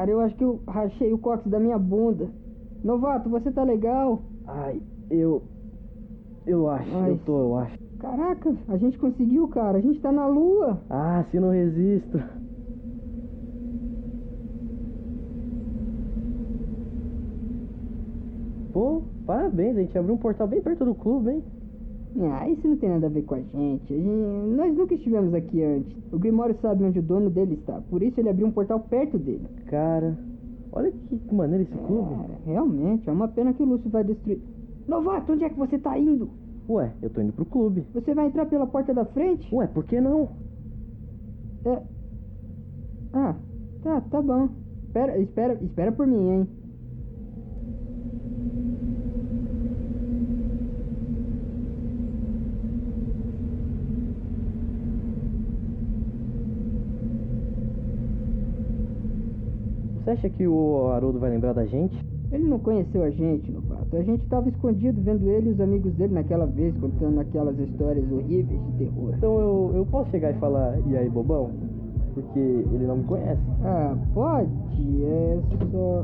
Cara, 0.02 0.12
eu 0.12 0.20
acho 0.20 0.36
que 0.36 0.44
eu 0.44 0.60
rachei 0.68 1.14
o 1.14 1.18
cóccix 1.18 1.52
da 1.52 1.60
minha 1.60 1.78
bunda. 1.78 2.28
Novato, 2.84 3.30
você 3.30 3.52
tá 3.52 3.64
legal? 3.64 4.24
Ai, 4.48 4.82
eu. 5.12 5.44
Eu 6.48 6.68
acho, 6.70 6.90
Ai. 6.96 7.12
eu 7.12 7.20
tô, 7.20 7.40
eu 7.40 7.58
acho. 7.58 7.78
Caraca, 8.00 8.56
a 8.68 8.78
gente 8.78 8.98
conseguiu, 8.98 9.48
cara. 9.50 9.78
A 9.78 9.82
gente 9.82 10.00
tá 10.00 10.12
na 10.12 10.26
lua. 10.26 10.80
Ah, 10.90 11.24
se 11.30 11.40
não 11.40 11.52
resisto. 11.52 12.20
Pô, 18.74 19.04
parabéns, 19.28 19.78
a 19.78 19.82
gente 19.82 19.98
abriu 19.98 20.16
um 20.16 20.18
portal 20.18 20.48
bem 20.48 20.62
perto 20.62 20.84
do 20.84 20.96
clube, 20.96 21.30
hein? 21.30 21.44
Ah, 22.20 22.48
isso 22.50 22.68
não 22.68 22.76
tem 22.78 22.90
nada 22.90 23.08
a 23.08 23.10
ver 23.10 23.24
com 23.24 23.36
a 23.36 23.40
gente. 23.42 23.94
A 23.94 23.98
gente- 23.98 24.56
Nós 24.56 24.76
nunca 24.76 24.94
estivemos 24.96 25.34
aqui 25.34 25.64
antes. 25.64 25.96
O 26.12 26.20
Grimório 26.20 26.56
sabe 26.62 26.84
onde 26.84 27.00
o 27.00 27.02
dono 27.02 27.30
dele 27.30 27.54
está. 27.56 27.80
Por 27.90 28.04
isso 28.04 28.20
ele 28.20 28.30
abriu 28.30 28.48
um 28.48 28.52
portal 28.52 28.80
perto 28.82 29.18
dele. 29.18 29.46
Cara, 29.68 30.18
olha 30.74 30.92
que 30.92 31.34
maneiro 31.34 31.64
esse 31.64 31.74
clube. 31.78 32.10
Cara, 32.10 32.38
realmente, 32.46 33.10
é 33.10 33.14
uma 33.14 33.28
pena 33.30 33.54
que 33.54 33.64
o 33.64 33.66
Lúcio 33.66 33.90
vai 33.90 34.04
destruir. 34.04 34.40
Novato, 34.88 35.32
onde 35.32 35.46
é 35.46 35.50
que 35.50 35.58
você 35.58 35.80
tá 35.80 35.98
indo? 35.98 36.30
Ué, 36.70 36.92
eu 37.02 37.10
tô 37.10 37.22
indo 37.22 37.34
pro 37.34 37.46
clube. 37.46 37.86
Você 37.94 38.14
vai 38.14 38.28
entrar 38.28 38.46
pela 38.46 38.68
porta 38.68 38.94
da 38.94 39.06
frente? 39.06 39.54
Ué, 39.56 39.68
por 39.68 39.84
que 39.86 40.00
não? 40.02 40.30
É. 41.66 41.82
Ah, 43.14 43.36
tá, 43.84 44.02
tá 44.02 44.22
bom. 44.22 44.50
Espera, 44.86 45.18
espera, 45.18 45.58
espera 45.62 45.92
por 45.92 46.06
mim, 46.06 46.30
hein? 46.30 46.48
Você 60.12 60.28
acha 60.28 60.30
que 60.30 60.46
o 60.46 60.88
Haroldo 60.92 61.20
vai 61.20 61.30
lembrar 61.30 61.54
da 61.54 61.66
gente? 61.66 61.98
Ele 62.34 62.44
não 62.44 62.60
conheceu 62.60 63.02
a 63.02 63.10
gente, 63.10 63.50
novato. 63.50 63.96
A 63.96 64.04
gente 64.04 64.26
tava 64.26 64.50
escondido 64.50 65.02
vendo 65.02 65.30
ele 65.30 65.50
e 65.50 65.54
os 65.54 65.62
amigos 65.62 65.94
dele 65.94 66.14
naquela 66.14 66.46
vez, 66.46 66.76
contando 66.80 67.18
aquelas 67.22 67.58
histórias 67.58 68.12
horríveis 68.12 68.60
de 68.62 68.72
terror. 68.74 69.14
Então 69.16 69.40
eu, 69.40 69.72
eu 69.74 69.86
posso 69.86 70.12
chegar 70.12 70.32
e 70.32 70.34
falar, 70.34 70.78
e 70.86 70.98
aí, 70.98 71.08
bobão? 71.08 71.52
Porque 72.14 72.40
ele 72.40 72.86
não 72.86 72.98
me 72.98 73.04
conhece. 73.06 73.42
Ah, 73.64 73.96
pode, 74.14 74.50
é 75.02 75.40
só. 75.72 76.04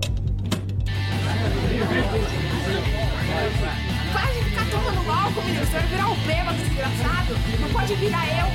Para 4.13 4.31
de 4.31 4.43
ficar 4.45 4.65
tomando 4.71 5.11
álcool, 5.11 5.41
menino. 5.41 5.65
Você 5.65 5.79
vai 5.79 5.87
virar 5.87 6.11
o 6.11 6.15
bêbado, 6.25 6.57
desgraçado. 6.59 7.33
Não 7.59 7.69
pode 7.73 7.93
virar 7.95 8.25
eu. 8.39 8.47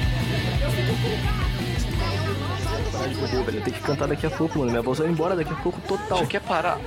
Eu 0.64 0.70
fico 0.70 0.92
com 1.02 1.51
Bobo, 2.32 3.44
velho. 3.44 3.58
Eu 3.58 3.64
tenho 3.64 3.76
que 3.76 3.82
cantar 3.82 4.08
daqui 4.08 4.26
a 4.26 4.30
pouco, 4.30 4.58
mano. 4.58 4.70
Minha 4.70 4.82
voz 4.82 4.98
vai 4.98 5.08
embora 5.08 5.36
daqui 5.36 5.52
a 5.52 5.56
pouco 5.56 5.80
total. 5.82 6.18
Você 6.18 6.26
quer 6.26 6.40
parar? 6.40 6.78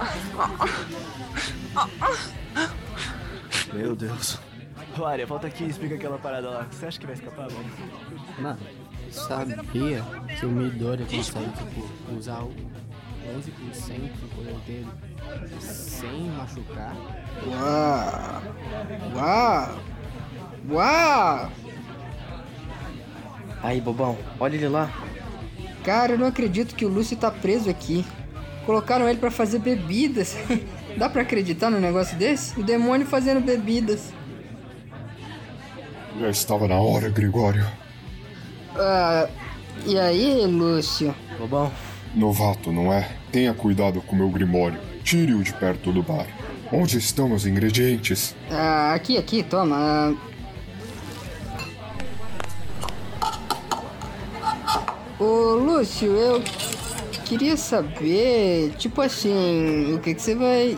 Meu 3.73 3.95
Deus. 3.95 4.39
Maria, 4.97 5.25
volta 5.25 5.47
aqui 5.47 5.65
e 5.65 5.69
explica 5.69 5.95
aquela 5.95 6.17
parada 6.17 6.49
lá. 6.49 6.67
Você 6.71 6.85
acha 6.85 6.99
que 6.99 7.05
vai 7.05 7.15
escapar, 7.15 7.47
mano? 7.51 7.69
Mano, 8.39 8.59
sabia 9.11 10.03
que 10.39 10.45
o 10.45 10.49
Midori 10.49 11.03
consegue, 11.03 11.49
tipo, 11.49 12.15
usar 12.17 12.39
o 12.43 12.53
11% 13.37 14.11
do 14.21 14.35
poder 14.35 14.55
dele 14.65 14.87
sem 15.59 16.29
machucar? 16.31 16.95
Uau! 17.45 18.41
Uau! 19.15 19.79
Uau! 20.69 21.51
Aí, 23.61 23.81
bobão, 23.81 24.17
olha 24.39 24.55
ele 24.55 24.69
lá. 24.69 24.89
Cara, 25.85 26.13
eu 26.13 26.17
não 26.17 26.25
acredito 26.25 26.75
que 26.75 26.83
o 26.83 26.89
Lúcio 26.89 27.15
tá 27.15 27.29
preso 27.29 27.69
aqui. 27.69 28.03
Colocaram 28.65 29.07
ele 29.07 29.19
pra 29.19 29.29
fazer 29.29 29.59
bebidas. 29.59 30.35
Dá 30.97 31.07
pra 31.07 31.21
acreditar 31.21 31.69
num 31.69 31.79
negócio 31.79 32.17
desse? 32.17 32.59
O 32.59 32.63
demônio 32.63 33.05
fazendo 33.05 33.39
bebidas. 33.39 34.11
Já 36.19 36.29
estava 36.29 36.67
na 36.67 36.79
hora, 36.79 37.09
Gregório. 37.09 37.65
Ah, 38.75 39.27
e 39.85 39.99
aí, 39.99 40.45
Lúcio? 40.47 41.13
Bobão. 41.37 41.71
Novato, 42.15 42.71
não 42.71 42.91
é? 42.91 43.07
Tenha 43.31 43.53
cuidado 43.53 44.01
com 44.01 44.15
meu 44.15 44.29
grimório. 44.29 44.79
Tire-o 45.03 45.43
de 45.43 45.53
perto 45.53 45.91
do 45.91 46.01
bar. 46.01 46.25
Onde 46.71 46.97
estão 46.97 47.31
os 47.33 47.45
ingredientes? 47.45 48.35
Ah, 48.49 48.93
aqui, 48.93 49.17
aqui, 49.17 49.43
toma. 49.43 49.75
Ah, 49.77 50.13
Ô, 55.19 55.55
Lúcio, 55.55 56.11
eu 56.11 56.43
queria 57.25 57.55
saber, 57.55 58.73
tipo 58.77 59.01
assim, 59.01 59.93
o 59.93 59.99
que 59.99 60.13
que 60.13 60.21
você 60.21 60.35
vai... 60.35 60.77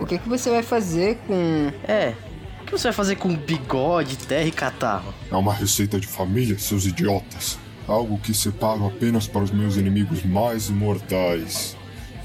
O 0.00 0.06
que 0.06 0.18
que 0.18 0.28
você 0.28 0.48
vai 0.48 0.62
fazer 0.62 1.18
com... 1.26 1.72
É, 1.86 2.14
o 2.62 2.64
que 2.64 2.72
você 2.72 2.84
vai 2.84 2.92
fazer 2.92 3.16
com 3.16 3.34
bigode, 3.34 4.16
terra 4.16 4.46
e 4.46 4.52
catarro? 4.52 5.12
É 5.30 5.36
uma 5.36 5.52
receita 5.52 5.98
de 5.98 6.06
família, 6.06 6.58
seus 6.58 6.86
idiotas. 6.86 7.58
Algo 7.86 8.18
que 8.18 8.32
separo 8.32 8.86
apenas 8.86 9.26
para 9.26 9.42
os 9.42 9.50
meus 9.50 9.76
inimigos 9.76 10.24
mais 10.24 10.68
imortais. 10.68 11.76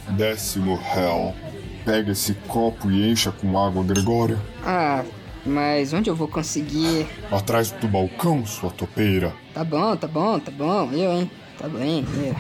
Décimo 0.10 0.80
Hell. 0.96 1.34
Pega 1.84 2.12
esse 2.12 2.34
copo 2.48 2.90
e 2.92 3.10
encha 3.10 3.32
com 3.32 3.58
água, 3.58 3.84
Gregório. 3.84 4.40
Ah, 4.66 5.04
mas 5.46 5.94
onde 5.94 6.10
eu 6.10 6.16
vou 6.16 6.28
conseguir... 6.28 7.08
Atrás 7.32 7.72
do 7.72 7.88
balcão, 7.88 8.46
sua 8.46 8.72
topeira. 8.72 9.34
Tá 9.54 9.64
bom, 9.64 9.96
tá 9.96 10.08
bom, 10.08 10.40
tá 10.40 10.52
bom, 10.52 10.92
eu, 10.92 11.12
hein? 11.12 11.32
Tá 11.58 11.68
bem, 11.68 12.06
eu. 12.26 12.36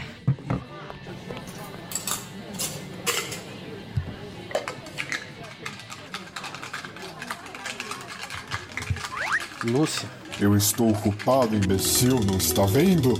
Lúcio. 9.63 10.07
Eu 10.39 10.57
estou 10.57 10.89
ocupado, 10.89 11.55
imbecil, 11.55 12.19
não 12.19 12.37
está 12.37 12.65
vendo? 12.65 13.13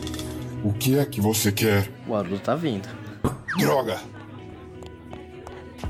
O 0.64 0.74
que 0.74 0.98
é 0.98 1.06
que 1.06 1.22
você 1.22 1.52
quer? 1.52 1.90
O 2.08 2.16
Haroldo 2.16 2.40
tá 2.40 2.56
vindo. 2.56 2.90
Droga! 3.58 4.00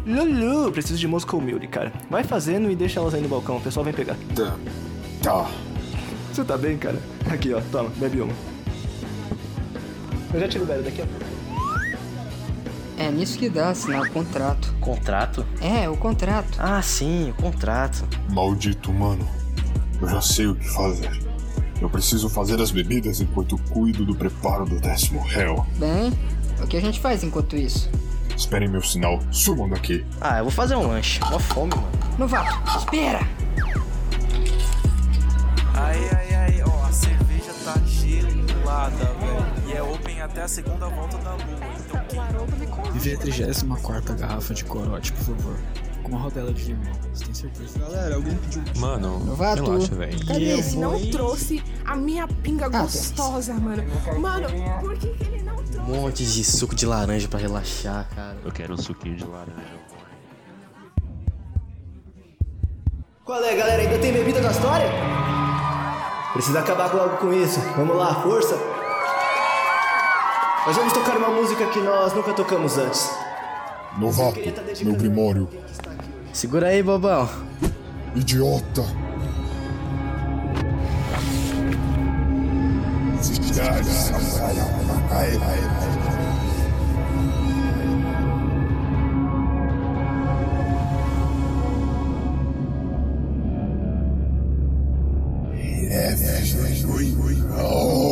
Lulu, 0.05 0.71
preciso 0.71 0.99
de 0.99 1.07
Moscow 1.07 1.39
Mule, 1.39 1.67
cara. 1.67 1.91
Vai 2.09 2.23
fazendo 2.23 2.69
e 2.69 2.75
deixa 2.75 2.99
elas 2.99 3.13
aí 3.13 3.21
no 3.21 3.29
balcão, 3.29 3.57
o 3.57 3.61
pessoal 3.61 3.83
vem 3.83 3.93
pegar. 3.93 4.17
Tá. 4.35 4.55
Tá. 5.21 5.49
Você 6.31 6.43
tá 6.43 6.57
bem, 6.57 6.77
cara? 6.77 6.99
Aqui, 7.31 7.53
ó, 7.53 7.61
toma, 7.71 7.89
bebe 7.97 8.21
uma. 8.21 8.33
Eu 10.33 10.39
já 10.39 10.47
te 10.47 10.57
libero 10.57 10.83
daqui 10.83 11.01
a 11.01 11.05
pouco. 11.05 11.33
É 12.97 13.09
nisso 13.09 13.37
que 13.37 13.49
dá 13.49 13.69
assinar 13.69 14.01
o 14.01 14.09
contrato. 14.11 14.73
Contrato? 14.79 15.45
É, 15.61 15.89
o 15.89 15.95
contrato. 15.95 16.57
Ah, 16.59 16.81
sim, 16.81 17.29
o 17.31 17.33
contrato. 17.41 18.07
Maldito 18.29 18.91
humano. 18.91 19.27
Eu 20.01 20.07
já 20.07 20.21
sei 20.21 20.47
o 20.47 20.55
que 20.55 20.67
fazer. 20.69 21.11
Eu 21.81 21.89
preciso 21.89 22.29
fazer 22.29 22.61
as 22.61 22.71
bebidas 22.71 23.19
enquanto 23.19 23.57
cuido 23.69 24.05
do 24.05 24.15
preparo 24.15 24.65
do 24.65 24.79
décimo 24.79 25.21
réu. 25.21 25.65
Bem, 25.77 26.13
o 26.61 26.67
que 26.67 26.77
a 26.77 26.81
gente 26.81 26.99
faz 26.99 27.23
enquanto 27.23 27.55
isso? 27.55 27.89
Esperem 28.35 28.67
meu 28.67 28.81
sinal. 28.81 29.19
Sumam 29.31 29.69
daqui. 29.69 30.05
Ah, 30.19 30.39
eu 30.39 30.43
vou 30.45 30.51
fazer 30.51 30.75
um 30.75 30.87
lanche. 30.87 31.19
Mó 31.29 31.39
fome, 31.39 31.73
mano. 31.75 31.87
Novato, 32.17 32.77
espera! 32.77 33.19
Ai, 35.75 36.09
ai, 36.15 36.35
ai, 36.35 36.63
ó, 36.65 36.85
a 36.85 36.91
cerveja 36.91 37.51
tá 37.65 37.73
gelada, 37.85 38.95
velho. 38.95 39.67
E 39.67 39.73
é 39.73 39.81
open 39.81 40.21
até 40.21 40.43
a 40.43 40.47
segunda 40.47 40.87
volta 40.87 41.17
da 41.17 41.31
lua. 41.31 41.59
Então 41.79 42.01
quem 42.07 42.91
Viver 42.93 43.15
a 43.15 43.19
34 43.19 44.15
garrafa 44.15 44.53
de 44.53 44.63
corote, 44.65 45.11
por 45.13 45.35
favor. 45.35 45.57
Com 46.03 46.09
uma 46.09 46.19
rodela 46.19 46.53
de 46.53 46.65
limão. 46.65 46.91
Você 47.13 47.25
tem 47.25 47.33
certeza? 47.33 47.79
Galera, 47.79 48.15
alguém 48.15 48.35
pediu. 48.35 48.61
Mano, 48.77 49.19
Novato. 49.19 49.63
relaxa, 49.63 49.95
velho. 49.95 50.25
Cadê? 50.27 50.59
Esse 50.59 50.77
não 50.77 50.99
trouxe 51.09 51.63
a 51.85 51.95
minha 51.95 52.27
pinga 52.27 52.67
gostosa, 52.69 53.53
mano. 53.53 53.83
Mano, 54.19 54.47
por 54.81 54.97
que, 54.97 55.07
que 55.07 55.23
ele 55.23 55.32
monte 55.83 56.25
de 56.25 56.43
suco 56.43 56.75
de 56.75 56.85
laranja 56.85 57.27
para 57.27 57.39
relaxar, 57.39 58.07
cara. 58.15 58.37
Eu 58.43 58.51
quero 58.51 58.73
um 58.73 58.77
suquinho 58.77 59.15
de 59.15 59.25
laranja. 59.25 59.83
Qual 63.25 63.43
é, 63.43 63.55
galera? 63.55 63.81
Ainda 63.81 63.99
tem 63.99 64.11
bebida 64.11 64.41
na 64.41 64.51
história? 64.51 64.89
Precisa 66.33 66.59
acabar 66.59 66.93
logo 66.93 67.17
com 67.17 67.31
isso. 67.31 67.59
Vamos 67.77 67.95
lá, 67.95 68.15
força! 68.21 68.55
Nós 70.65 70.75
vamos 70.75 70.93
tocar 70.93 71.17
uma 71.17 71.29
música 71.29 71.65
que 71.67 71.79
nós 71.79 72.13
nunca 72.13 72.33
tocamos 72.33 72.77
antes. 72.77 73.09
No 73.97 74.09
rato, 74.09 74.39
tá 74.51 74.61
meu 74.83 74.95
grimório. 74.95 75.49
É 75.53 76.33
Segura 76.33 76.67
aí, 76.67 76.81
bobão. 76.81 77.29
Idiota! 78.15 78.83
Se 83.21 83.39
Every, 85.15 85.53
every, 95.93 97.35
oh. 97.51 98.02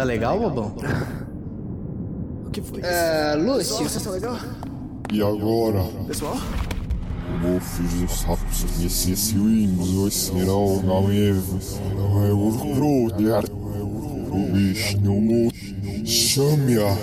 Tá 0.00 0.04
legal, 0.04 0.38
bobão? 0.38 0.74
O 2.46 2.52
que 2.52 2.60
foi? 2.62 2.82
Ah, 2.82 3.36
Lúcio. 3.36 3.58
Pessoal, 3.58 3.78
vocês 3.78 3.96
estão 3.96 4.12
legal? 4.12 4.36
E 5.12 5.22
agora? 5.22 5.84
Pessoal? 6.08 6.36
Mofis 7.40 9.08
esse 9.08 9.34
Windows 9.34 10.12
serão 10.12 10.82
naivos, 10.82 11.78
não 11.94 12.26
é 12.26 12.32
o 12.32 12.50
brother, 12.74 13.44
o 13.54 14.52
bichinho 14.52 15.52
chame-a. 16.04 16.96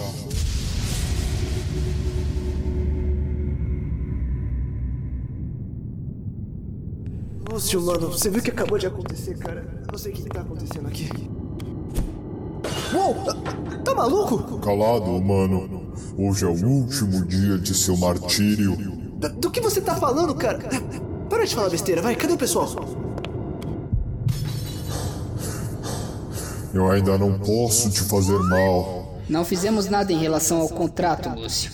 Lúcio, 7.49 7.81
mano, 7.81 8.09
você 8.09 8.29
viu 8.29 8.41
o 8.41 8.43
que 8.43 8.51
acabou 8.51 8.77
de 8.77 8.87
acontecer, 8.87 9.37
cara? 9.37 9.65
Eu 9.85 9.91
não 9.93 9.97
sei 9.97 10.11
o 10.11 10.15
que 10.15 10.23
que 10.23 10.29
tá 10.29 10.41
acontecendo 10.41 10.87
aqui. 10.89 11.36
Uou! 12.97 13.13
Tá, 13.25 13.33
tá 13.83 13.95
maluco? 13.95 14.57
Calado, 14.59 15.11
mano. 15.21 15.91
Hoje 16.17 16.45
é 16.45 16.47
o 16.47 16.65
último 16.65 17.23
dia 17.25 17.57
de 17.59 17.73
seu 17.75 17.95
martírio. 17.97 18.75
Da- 19.19 19.27
Do 19.27 19.51
que 19.51 19.61
você 19.61 19.79
tá 19.81 19.95
falando, 19.95 20.33
cara? 20.35 20.59
Para 21.29 21.45
de 21.45 21.53
falar 21.53 21.69
besteira, 21.69 22.01
vai, 22.01 22.15
cadê 22.15 22.33
o 22.33 22.37
pessoal? 22.37 22.67
Eu 26.73 26.89
ainda 26.91 27.17
não 27.17 27.37
posso 27.39 27.89
te 27.89 28.01
fazer 28.01 28.37
mal. 28.39 29.15
Não 29.29 29.43
fizemos 29.43 29.87
nada 29.89 30.11
em 30.11 30.17
relação 30.19 30.61
ao 30.61 30.69
contrato, 30.69 31.29
Lúcio. 31.29 31.71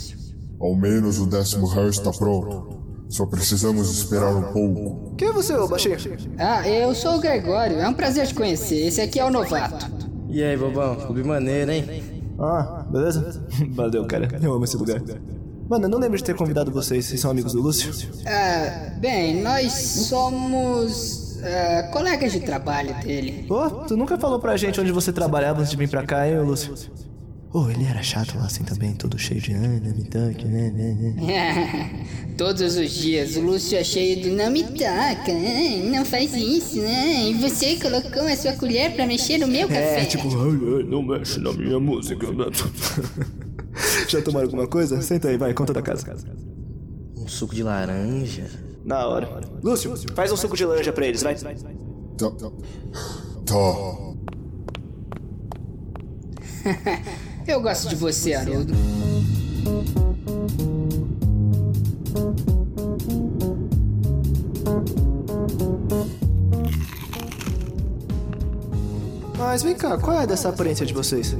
Ao 0.60 0.76
menos 0.76 1.20
o 1.20 1.26
décimo 1.26 1.68
réu 1.68 1.90
está 1.90 2.12
pronto. 2.12 2.82
Só 3.10 3.26
precisamos 3.26 3.92
esperar 3.92 4.34
um 4.36 4.44
pouco. 4.54 5.16
Quem 5.18 5.28
é 5.28 5.32
você, 5.32 5.54
ô 5.54 5.68
baixinho? 5.68 5.98
Ah, 6.38 6.68
eu 6.68 6.96
sou 6.96 7.16
o 7.18 7.20
Gregório. 7.20 7.78
É 7.80 7.88
um 7.88 7.94
prazer 7.94 8.26
te 8.28 8.34
conhecer. 8.34 8.88
Esse 8.88 9.02
aqui 9.02 9.20
é 9.20 9.26
o 9.26 9.30
novato. 9.30 10.03
E 10.34 10.44
aí, 10.44 10.58
bobão? 10.58 10.96
Clube 10.96 11.24
maneiro, 11.24 11.72
hein? 11.72 12.04
Ah, 12.40 12.84
beleza? 12.90 13.46
Valeu, 13.70 14.04
cara. 14.08 14.28
Eu 14.42 14.52
amo 14.52 14.66
esse 14.66 14.76
lugar. 14.76 15.00
Mano, 15.70 15.86
eu 15.86 15.90
não 15.90 16.00
lembro 16.00 16.18
de 16.18 16.24
ter 16.24 16.36
convidado 16.36 16.72
vocês. 16.72 17.06
Vocês 17.06 17.22
são 17.22 17.30
amigos 17.30 17.54
do 17.54 17.62
Lúcio? 17.62 17.94
Ah, 18.26 18.96
bem, 19.00 19.44
nós 19.44 19.72
somos 19.72 21.40
ah, 21.44 21.90
colegas 21.94 22.32
de 22.32 22.40
trabalho 22.40 23.00
dele. 23.04 23.46
Pô, 23.48 23.70
tu 23.70 23.96
nunca 23.96 24.18
falou 24.18 24.40
pra 24.40 24.58
gente 24.58 24.82
onde 24.82 24.92
você 24.92 25.14
trabalhava 25.14 25.60
antes 25.60 25.70
de 25.70 25.78
vir 25.78 25.88
pra 25.88 26.04
cá, 26.04 26.28
hein, 26.28 26.40
Lúcio? 26.40 26.74
Oh, 27.56 27.70
ele 27.70 27.86
era 27.86 28.02
chato 28.02 28.36
lá 28.36 28.46
assim 28.46 28.64
também, 28.64 28.96
todo 28.96 29.16
cheio 29.16 29.40
de 29.40 29.54
ana, 29.54 29.94
me 29.94 30.04
toque, 30.06 30.44
né, 30.46 30.72
né, 30.72 31.14
né. 31.16 32.06
Todos 32.36 32.76
os 32.76 32.90
dias 32.90 33.36
o 33.36 33.42
Lúcio 33.42 33.78
é 33.78 33.84
cheio 33.84 34.20
de 34.24 34.32
não 34.32 34.50
me 34.50 34.64
toca, 34.64 35.32
né? 35.32 35.84
não 35.86 36.04
faz 36.04 36.34
isso, 36.34 36.80
né? 36.80 37.30
E 37.30 37.36
você 37.36 37.76
colocou 37.76 38.24
a 38.24 38.36
sua 38.36 38.54
colher 38.54 38.96
pra 38.96 39.06
mexer 39.06 39.38
no 39.38 39.48
meu 39.48 39.68
café. 39.68 40.02
É, 40.02 40.06
tipo, 40.06 40.28
ai, 40.30 40.78
ai, 40.78 40.84
não 40.90 41.04
mexe 41.04 41.40
na 41.40 41.54
minha 41.54 41.80
música. 41.80 42.26
Já 44.10 44.20
tomaram 44.24 44.48
alguma 44.48 44.66
coisa? 44.66 45.00
Senta 45.04 45.30
aí, 45.30 45.38
vai, 45.38 45.54
conta 45.54 45.74
da 45.74 45.82
casa. 45.84 46.08
Um 47.16 47.28
suco 47.28 47.54
de 47.54 47.62
laranja. 47.62 48.50
Na 48.84 49.06
hora. 49.08 49.30
Lúcio, 49.64 49.94
faz 50.16 50.32
um 50.32 50.38
suco 50.38 50.58
de 50.58 50.66
laranja 50.66 50.92
pra 50.92 51.06
eles, 51.06 51.22
vai. 51.22 51.36
Tá. 51.36 52.32
Tá. 53.46 54.14
Eu 57.48 57.62
gosto 57.62 57.90
de 57.90 57.96
você, 57.96 58.34
Haroldo. 58.34 58.74
Mas 69.38 69.62
vem 69.62 69.76
cá, 69.76 69.98
qual 69.98 70.22
é 70.22 70.26
dessa 70.26 70.50
aparência 70.50 70.86
de 70.86 70.94
vocês? 70.94 71.36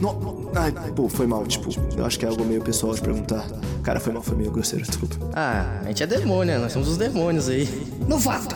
Não, 0.00 0.50
ai, 0.54 0.72
pô, 0.94 1.08
foi 1.08 1.26
mal, 1.26 1.44
tipo, 1.46 1.70
eu 1.96 2.04
acho 2.04 2.18
que 2.18 2.24
é 2.24 2.28
algo 2.28 2.44
meio 2.44 2.62
pessoal 2.62 2.94
de 2.94 3.00
perguntar. 3.00 3.44
Cara, 3.82 3.98
foi 3.98 4.12
mal, 4.12 4.22
foi 4.22 4.36
meio 4.36 4.50
grosseiro, 4.50 4.84
desculpa. 4.84 5.16
Ah, 5.34 5.80
a 5.82 5.88
gente 5.88 6.02
é 6.02 6.06
demônio, 6.06 6.54
né? 6.54 6.58
Nós 6.58 6.72
somos 6.72 6.88
os 6.88 6.96
demônios 6.96 7.48
aí. 7.48 7.66
Novato! 8.06 8.54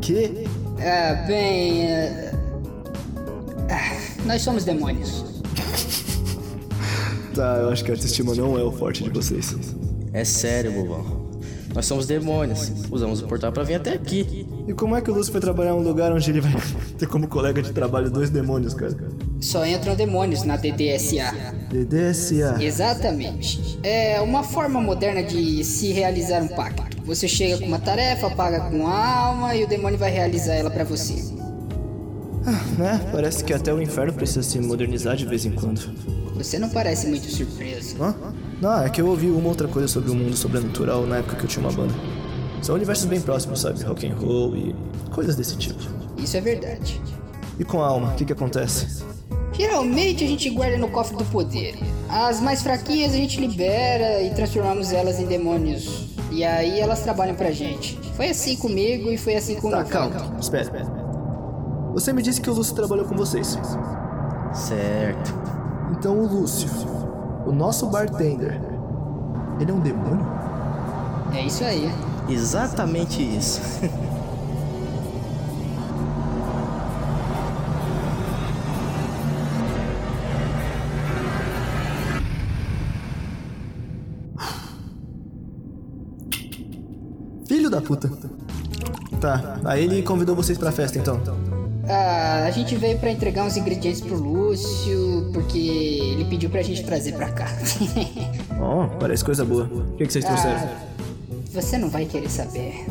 Que? 0.00 0.46
Ah, 0.78 1.24
bem. 1.26 1.88
ah, 1.88 2.32
ah, 3.70 3.96
nós 4.26 4.42
somos 4.42 4.64
demônios. 4.64 5.33
Tá, 7.34 7.58
eu 7.60 7.70
acho 7.70 7.84
que 7.84 7.90
a 7.90 7.94
autoestima 7.94 8.34
não 8.34 8.58
é 8.58 8.62
o 8.62 8.70
forte 8.70 9.02
de 9.02 9.10
vocês. 9.10 9.56
É 10.12 10.24
sério, 10.24 10.72
bobão. 10.72 11.24
Nós 11.74 11.86
somos 11.86 12.06
demônios. 12.06 12.70
Usamos 12.88 13.20
o 13.20 13.26
portal 13.26 13.50
pra 13.50 13.64
vir 13.64 13.74
até 13.74 13.92
aqui. 13.92 14.46
E 14.68 14.72
como 14.72 14.94
é 14.94 15.00
que 15.00 15.10
o 15.10 15.14
Lúcio 15.14 15.32
foi 15.32 15.40
trabalhar 15.40 15.72
em 15.72 15.74
um 15.74 15.82
lugar 15.82 16.12
onde 16.12 16.30
ele 16.30 16.40
vai 16.40 16.52
ter 16.96 17.08
como 17.08 17.26
colega 17.26 17.60
de 17.60 17.72
trabalho 17.72 18.08
dois 18.08 18.30
demônios, 18.30 18.72
cara? 18.72 18.96
Só 19.40 19.66
entram 19.66 19.96
demônios 19.96 20.44
na 20.44 20.56
DDSA. 20.56 21.34
DDSA. 21.68 22.62
Exatamente. 22.62 23.80
É 23.82 24.20
uma 24.20 24.44
forma 24.44 24.80
moderna 24.80 25.24
de 25.24 25.64
se 25.64 25.90
realizar 25.90 26.40
um 26.40 26.48
pacto. 26.48 26.96
Você 27.04 27.26
chega 27.26 27.58
com 27.58 27.66
uma 27.66 27.80
tarefa, 27.80 28.30
paga 28.30 28.70
com 28.70 28.86
a 28.86 29.16
alma 29.26 29.56
e 29.56 29.64
o 29.64 29.66
demônio 29.66 29.98
vai 29.98 30.12
realizar 30.12 30.54
ela 30.54 30.70
pra 30.70 30.84
você. 30.84 31.34
Né? 32.78 33.00
Parece 33.10 33.42
que 33.42 33.52
até 33.52 33.74
o 33.74 33.82
inferno 33.82 34.12
precisa 34.12 34.42
se 34.42 34.60
modernizar 34.60 35.16
de 35.16 35.26
vez 35.26 35.44
em 35.44 35.50
quando. 35.50 35.80
Você 36.34 36.58
não 36.58 36.68
parece 36.68 37.06
muito 37.06 37.30
surpreso. 37.30 38.02
Hã? 38.02 38.14
Não, 38.60 38.82
é 38.82 38.90
que 38.90 39.00
eu 39.00 39.06
ouvi 39.06 39.28
uma 39.28 39.48
outra 39.48 39.68
coisa 39.68 39.86
sobre 39.88 40.10
o 40.10 40.14
mundo 40.14 40.36
sobrenatural 40.36 41.06
na 41.06 41.18
época 41.18 41.36
que 41.36 41.44
eu 41.44 41.48
tinha 41.48 41.64
uma 41.66 41.72
banda. 41.72 41.94
São 42.62 42.74
universos 42.74 43.04
bem 43.06 43.20
próximos, 43.20 43.60
sabe? 43.60 43.82
Rock 43.84 44.06
and 44.06 44.14
roll 44.16 44.56
e 44.56 44.74
coisas 45.12 45.36
desse 45.36 45.56
tipo. 45.56 45.78
Isso 46.16 46.36
é 46.36 46.40
verdade. 46.40 47.00
E 47.58 47.64
com 47.64 47.82
a 47.82 47.86
alma, 47.86 48.12
o 48.12 48.14
que 48.14 48.24
que 48.24 48.32
acontece? 48.32 49.04
Geralmente 49.52 50.24
a 50.24 50.26
gente 50.26 50.50
guarda 50.50 50.76
no 50.78 50.88
cofre 50.88 51.16
do 51.16 51.24
poder. 51.26 51.76
As 52.08 52.40
mais 52.40 52.62
fraquinhas 52.62 53.12
a 53.12 53.16
gente 53.16 53.38
libera 53.40 54.22
e 54.22 54.30
transformamos 54.34 54.92
elas 54.92 55.20
em 55.20 55.26
demônios. 55.26 56.08
E 56.32 56.42
aí 56.42 56.80
elas 56.80 57.02
trabalham 57.02 57.36
pra 57.36 57.52
gente. 57.52 57.96
Foi 58.16 58.30
assim 58.30 58.56
comigo 58.56 59.10
e 59.10 59.16
foi 59.16 59.36
assim 59.36 59.54
com 59.54 59.70
Tá, 59.70 59.82
o 59.82 59.84
calma, 59.84 60.36
espera. 60.40 60.70
Você 61.92 62.12
me 62.12 62.22
disse 62.22 62.40
que 62.40 62.50
o 62.50 62.54
Lúcio 62.54 62.74
trabalhou 62.74 63.04
com 63.04 63.14
vocês. 63.14 63.56
Certo. 64.52 65.53
Então 65.96 66.18
o 66.18 66.26
Lúcio, 66.26 66.68
o 67.46 67.52
nosso 67.52 67.86
bartender, 67.86 68.60
ele 69.60 69.70
é 69.70 69.74
um 69.74 69.78
demônio? 69.78 70.26
É 71.32 71.46
isso 71.46 71.62
aí. 71.62 71.88
Exatamente 72.28 73.22
isso. 73.22 73.60
Filho 87.46 87.70
da 87.70 87.80
puta. 87.80 88.10
Tá, 89.20 89.58
aí 89.64 89.84
ele 89.84 90.02
convidou 90.02 90.34
vocês 90.34 90.58
pra 90.58 90.72
festa 90.72 90.98
então. 90.98 91.20
Ah, 91.88 92.44
a 92.46 92.50
gente 92.50 92.74
veio 92.76 92.98
pra 92.98 93.10
entregar 93.10 93.44
uns 93.44 93.56
ingredientes 93.56 94.00
pro 94.00 94.16
Lúcio, 94.16 95.30
porque 95.32 95.58
ele 95.58 96.24
pediu 96.24 96.48
pra 96.48 96.62
gente 96.62 96.82
trazer 96.84 97.12
pra 97.12 97.30
cá. 97.30 97.46
Ó, 98.60 98.86
parece 98.98 99.24
coisa 99.24 99.44
boa. 99.44 99.64
O 99.64 99.96
que, 99.96 100.06
que 100.06 100.12
vocês 100.12 100.24
trouxeram? 100.24 100.56
Ah, 100.56 100.78
você 101.52 101.76
não 101.78 101.90
vai 101.90 102.06
querer 102.06 102.30
saber. 102.30 102.86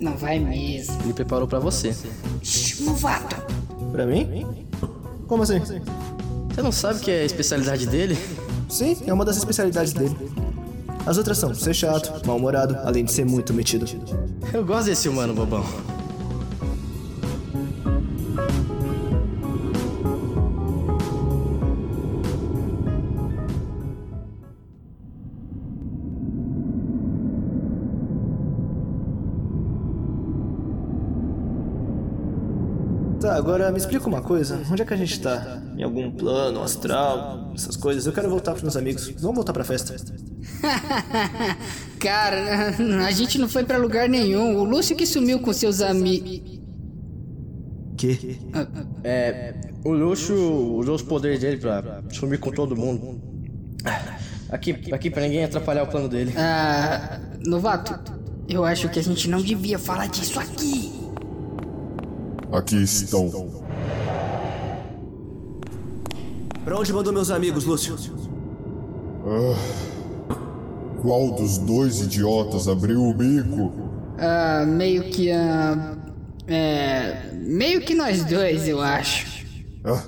Não 0.00 0.16
vai 0.16 0.38
mesmo. 0.38 0.96
Ele 1.02 1.12
preparou 1.12 1.46
pra 1.46 1.58
você. 1.58 1.94
Shhh, 2.42 2.80
novato. 2.80 3.36
Pra 3.92 4.06
mim? 4.06 4.46
Como 5.26 5.42
assim? 5.42 5.60
Você 5.60 6.62
não 6.62 6.72
sabe 6.72 7.00
que 7.00 7.10
é 7.10 7.20
a 7.20 7.24
especialidade 7.24 7.86
dele? 7.86 8.16
Sim, 8.68 8.96
é 9.06 9.12
uma 9.12 9.24
das 9.24 9.36
especialidades 9.36 9.92
dele. 9.92 10.16
As 11.04 11.16
outras 11.18 11.38
são 11.38 11.54
ser 11.54 11.74
chato, 11.74 12.26
mal-humorado, 12.26 12.76
além 12.84 13.04
de 13.04 13.12
ser 13.12 13.24
muito 13.24 13.52
metido. 13.54 13.86
Eu 14.52 14.64
gosto 14.64 14.86
desse 14.86 15.08
humano, 15.08 15.34
bobão. 15.34 15.64
Agora 33.48 33.72
me 33.72 33.78
explica 33.78 34.06
uma 34.06 34.20
coisa. 34.20 34.60
Onde 34.70 34.82
é 34.82 34.84
que 34.84 34.92
a 34.92 34.96
gente 34.96 35.18
tá? 35.20 35.62
Em 35.76 35.82
algum 35.82 36.10
plano, 36.10 36.62
astral, 36.62 37.50
essas 37.54 37.76
coisas? 37.76 38.04
Eu 38.04 38.12
quero 38.12 38.28
voltar 38.28 38.54
com 38.54 38.60
meus 38.60 38.76
amigos. 38.76 39.08
Vamos 39.20 39.36
voltar 39.36 39.54
pra 39.54 39.64
festa. 39.64 39.96
Cara, 41.98 42.74
a 43.06 43.10
gente 43.10 43.38
não 43.38 43.48
foi 43.48 43.64
pra 43.64 43.78
lugar 43.78 44.06
nenhum. 44.06 44.58
O 44.58 44.64
Lúcio 44.64 44.94
que 44.94 45.06
sumiu 45.06 45.40
com 45.40 45.52
seus 45.52 45.80
amigos. 45.80 46.58
Que? 47.96 48.38
É. 49.02 49.54
O 49.82 49.92
Luxo 49.92 50.34
usou 50.34 50.94
os 50.94 51.02
poderes 51.02 51.40
dele 51.40 51.56
pra 51.56 52.02
sumir 52.12 52.38
com 52.38 52.50
todo 52.50 52.76
mundo. 52.76 53.18
Aqui, 54.50 54.92
aqui 54.92 55.10
pra 55.10 55.22
ninguém 55.22 55.44
atrapalhar 55.44 55.84
o 55.84 55.86
plano 55.86 56.08
dele. 56.08 56.34
Ah, 56.36 57.18
novato, 57.46 57.98
eu 58.48 58.64
acho 58.64 58.88
que 58.88 58.98
a 58.98 59.02
gente 59.02 59.28
não 59.28 59.40
devia 59.40 59.78
falar 59.78 60.06
disso 60.06 60.38
aqui. 60.38 60.87
Aqui 62.52 62.82
estão. 62.82 63.30
Pra 66.64 66.78
onde 66.78 66.92
mandou 66.92 67.12
meus 67.12 67.30
amigos, 67.30 67.64
Lúcio? 67.64 67.96
Ah, 69.26 69.56
qual 71.02 71.32
dos 71.32 71.58
dois 71.58 72.00
idiotas 72.00 72.68
abriu 72.68 73.02
o 73.02 73.12
bico? 73.14 73.72
Ah, 74.18 74.64
meio 74.66 75.04
que 75.04 75.30
a. 75.30 75.96
é. 76.46 77.30
Meio 77.34 77.80
que 77.80 77.94
nós 77.94 78.24
dois, 78.24 78.66
eu 78.68 78.80
acho. 78.80 79.44
Ah, 79.84 80.02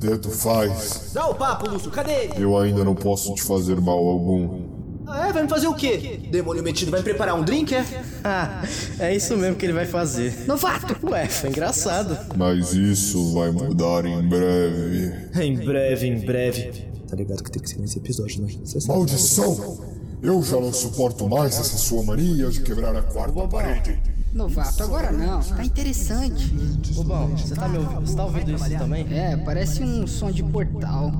tanto 0.00 0.30
faz. 0.30 1.10
Dá 1.12 1.26
o 1.28 1.34
papo, 1.34 1.68
Lúcio, 1.70 1.90
cadê 1.90 2.24
ele? 2.24 2.42
Eu 2.44 2.56
ainda 2.58 2.84
não 2.84 2.94
posso 2.94 3.34
te 3.34 3.42
fazer 3.42 3.80
mal 3.80 3.98
algum. 3.98 4.69
Ah, 5.10 5.28
é? 5.28 5.32
Vai 5.32 5.42
me 5.42 5.48
fazer 5.48 5.66
o 5.66 5.74
quê? 5.74 6.20
Demônio 6.30 6.62
metido 6.62 6.90
vai 6.90 7.00
me 7.00 7.04
preparar 7.04 7.34
um 7.34 7.42
drink, 7.42 7.74
é? 7.74 7.84
Ah, 8.22 8.62
é 8.98 9.14
isso 9.14 9.36
mesmo 9.36 9.56
que 9.56 9.66
ele 9.66 9.72
vai 9.72 9.86
fazer. 9.86 10.46
Novato! 10.46 10.96
Ué, 11.06 11.26
foi 11.26 11.50
engraçado. 11.50 12.16
Mas 12.36 12.72
isso 12.72 13.34
vai 13.34 13.50
mudar 13.50 14.04
em 14.04 14.22
breve. 14.28 15.12
Em 15.42 15.56
breve, 15.56 16.06
em 16.06 16.24
breve. 16.24 16.90
Tá 17.08 17.16
ligado 17.16 17.42
que 17.42 17.50
tem 17.50 17.60
que 17.60 17.68
ser 17.68 17.78
nesse 17.80 17.98
episódio, 17.98 18.42
né? 18.42 18.52
Maldição! 18.86 19.80
Eu 20.22 20.42
já 20.42 20.60
não 20.60 20.72
suporto 20.72 21.28
mais 21.28 21.58
essa 21.58 21.78
sua 21.78 22.02
mania 22.02 22.48
de 22.50 22.60
quebrar 22.60 22.94
a 22.94 23.02
quarta 23.02 23.48
parede. 23.48 23.98
Novato, 24.32 24.82
agora 24.82 25.10
não. 25.10 25.40
Tá 25.40 25.64
interessante. 25.64 26.54
Bobão, 26.94 27.36
você 27.36 27.54
tá 27.54 27.68
me 27.68 27.78
ouvindo? 27.78 28.00
Você 28.02 28.16
tá 28.16 28.24
ouvindo 28.24 28.52
isso 28.54 28.70
também? 28.78 29.06
É, 29.10 29.36
parece 29.38 29.82
um 29.82 30.06
som 30.06 30.30
de 30.30 30.42
portal. 30.44 31.10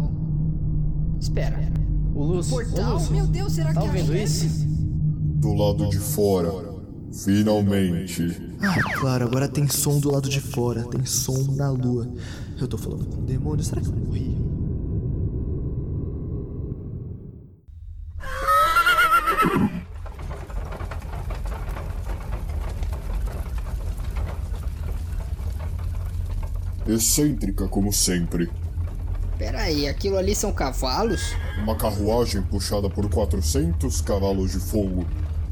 Espera. 1.19 1.59
O 2.21 2.23
Lúcio. 2.23 2.51
Portal? 2.51 2.91
Ô, 2.91 2.95
Lúcio, 2.99 3.15
Meu 3.15 3.27
Deus, 3.27 3.53
será 3.55 3.73
tá 3.73 3.81
que 3.81 3.87
é 3.87 3.91
ouvindo 3.91 4.13
a 4.13 4.19
isso? 4.19 4.67
Do 4.67 5.55
lado 5.55 5.89
de 5.89 5.99
fora. 5.99 6.53
Finalmente. 7.25 8.57
Ah, 8.61 8.93
claro, 8.99 9.25
agora 9.25 9.49
tem 9.49 9.67
som 9.67 9.99
do 9.99 10.13
lado 10.13 10.29
de 10.29 10.39
fora, 10.39 10.85
tem 10.85 11.03
som 11.07 11.55
na 11.55 11.71
lua. 11.71 12.07
Eu 12.61 12.69
tô 12.69 12.77
falando 12.77 13.07
com 13.07 13.23
o 13.23 13.25
demônio, 13.25 13.65
será 13.65 13.81
que 13.81 13.89
eu 13.89 13.97
morri? 13.97 14.37
Excêntrica 26.87 27.67
como 27.67 27.91
sempre. 27.91 28.51
Pera 29.41 29.63
aí, 29.63 29.89
aquilo 29.89 30.19
ali 30.19 30.35
são 30.35 30.53
cavalos? 30.53 31.35
Uma 31.63 31.75
carruagem 31.75 32.43
puxada 32.43 32.91
por 32.91 33.09
400 33.09 34.03
cavalos 34.03 34.53
de 34.53 34.61
fogo, 34.61 35.07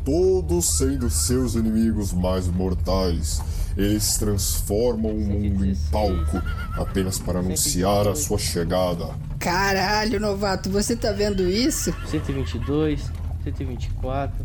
todos 0.04 0.76
sendo 0.76 1.08
seus 1.08 1.54
inimigos 1.54 2.12
mais 2.12 2.46
mortais. 2.48 3.40
Eles 3.78 4.18
transformam 4.18 5.12
o 5.12 5.18
mundo 5.18 5.64
em 5.64 5.74
palco 5.90 6.36
apenas 6.74 7.18
para 7.18 7.38
anunciar 7.38 8.06
a 8.06 8.14
sua 8.14 8.36
chegada. 8.36 9.08
Caralho, 9.38 10.20
novato, 10.20 10.68
você 10.68 10.94
tá 10.94 11.10
vendo 11.10 11.48
isso? 11.48 11.90
122, 12.10 13.00
124, 13.42 14.44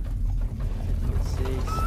126. 1.35 1.82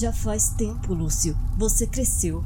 Já 0.00 0.14
faz 0.14 0.48
tempo, 0.56 0.94
Lúcio. 0.94 1.36
Você 1.58 1.86
cresceu. 1.86 2.42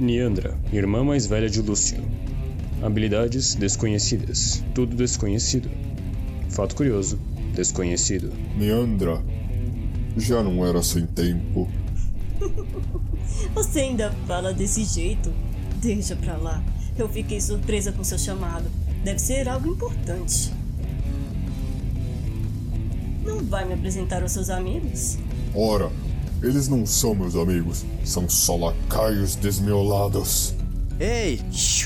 Niandra, 0.00 0.58
irmã 0.72 1.04
mais 1.04 1.26
velha 1.26 1.48
de 1.48 1.62
Lúcio. 1.62 2.02
Habilidades 2.82 3.54
desconhecidas. 3.54 4.64
Tudo 4.74 4.96
desconhecido. 4.96 5.70
Fato 6.50 6.74
curioso. 6.74 7.20
Desconhecido. 7.54 8.32
Meandra, 8.56 9.22
já 10.16 10.42
não 10.42 10.66
era 10.66 10.82
sem 10.82 11.06
tempo. 11.06 11.70
Você 13.54 13.78
ainda 13.78 14.10
fala 14.26 14.52
desse 14.52 14.82
jeito? 14.82 15.32
Deixa 15.80 16.16
pra 16.16 16.36
lá. 16.36 16.60
Eu 16.98 17.08
fiquei 17.08 17.40
surpresa 17.40 17.92
com 17.92 18.02
seu 18.02 18.18
chamado. 18.18 18.68
Deve 19.04 19.20
ser 19.20 19.48
algo 19.48 19.68
importante. 19.68 20.52
Vai 23.48 23.64
me 23.64 23.74
apresentar 23.74 24.22
aos 24.22 24.32
seus 24.32 24.50
amigos? 24.50 25.18
Ora, 25.54 25.90
eles 26.42 26.68
não 26.68 26.84
são 26.86 27.14
meus 27.14 27.36
amigos, 27.36 27.84
são 28.04 28.28
só 28.28 28.56
lacaios 28.56 29.34
desmiolados. 29.36 30.54
Ei! 30.98 31.40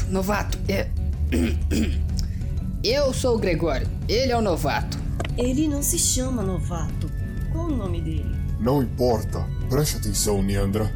Novato, 0.08 0.58
é. 0.68 0.88
Eu 2.82 3.12
sou 3.12 3.36
o 3.36 3.38
Gregório, 3.38 3.88
ele 4.08 4.32
é 4.32 4.36
o 4.36 4.40
novato. 4.40 4.98
Ele 5.36 5.66
não 5.66 5.82
se 5.82 5.98
chama 5.98 6.42
novato. 6.42 7.10
Qual 7.52 7.66
o 7.66 7.76
nome 7.76 8.00
dele? 8.00 8.36
Não 8.60 8.82
importa, 8.82 9.44
preste 9.68 9.96
atenção, 9.96 10.42
Niandra. 10.42 10.90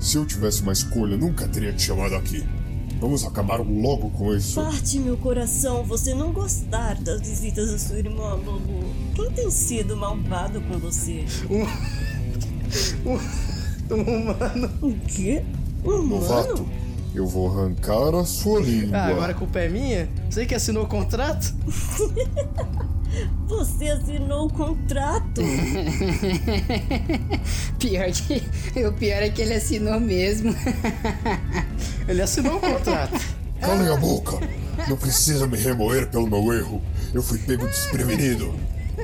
Se 0.00 0.16
eu 0.16 0.24
tivesse 0.24 0.62
uma 0.62 0.72
escolha, 0.72 1.16
nunca 1.16 1.48
teria 1.48 1.72
te 1.72 1.82
chamado 1.82 2.14
aqui. 2.14 2.46
Vamos 3.04 3.22
acabar 3.22 3.60
logo 3.60 4.08
com 4.08 4.34
isso. 4.34 4.58
Parte 4.58 4.98
meu 4.98 5.18
coração 5.18 5.84
você 5.84 6.14
não 6.14 6.32
gostar 6.32 6.94
das 6.94 7.20
visitas 7.20 7.70
da 7.70 7.78
sua 7.78 7.98
irmã, 7.98 8.32
Lulu. 8.32 8.82
Quem 9.14 9.30
tem 9.30 9.50
sido 9.50 9.94
malvado 9.94 10.58
com 10.62 10.78
você? 10.78 11.26
Um 13.04 13.92
humano. 13.94 14.70
O 14.80 14.94
quê? 15.06 15.44
Um 15.84 16.00
Novato, 16.00 16.62
humano? 16.62 16.72
eu 17.14 17.26
vou 17.26 17.50
arrancar 17.50 18.14
a 18.14 18.24
sua 18.24 18.62
língua. 18.62 18.96
Ah, 18.96 19.08
agora 19.08 19.32
a 19.32 19.34
culpa 19.34 19.58
é 19.58 19.68
minha? 19.68 20.08
Você 20.30 20.46
que 20.46 20.54
assinou 20.54 20.84
o 20.84 20.88
contrato? 20.88 21.54
Você 23.46 23.90
assinou 23.90 24.46
o 24.46 24.50
contrato. 24.50 25.42
pior 27.78 28.10
que. 28.10 28.80
O 28.80 28.92
pior 28.94 29.22
é 29.22 29.28
que 29.28 29.42
ele 29.42 29.54
assinou 29.54 30.00
mesmo. 30.00 30.54
Ele 32.06 32.22
assinou 32.22 32.56
o 32.56 32.60
contrato. 32.60 33.18
Calem 33.60 33.88
a 33.88 33.96
boca! 33.96 34.38
Não 34.88 34.96
precisa 34.96 35.46
me 35.46 35.56
remoer 35.56 36.10
pelo 36.10 36.26
meu 36.26 36.52
erro. 36.52 36.82
Eu 37.12 37.22
fui 37.22 37.38
pego 37.38 37.66
desprevenido. 37.66 38.54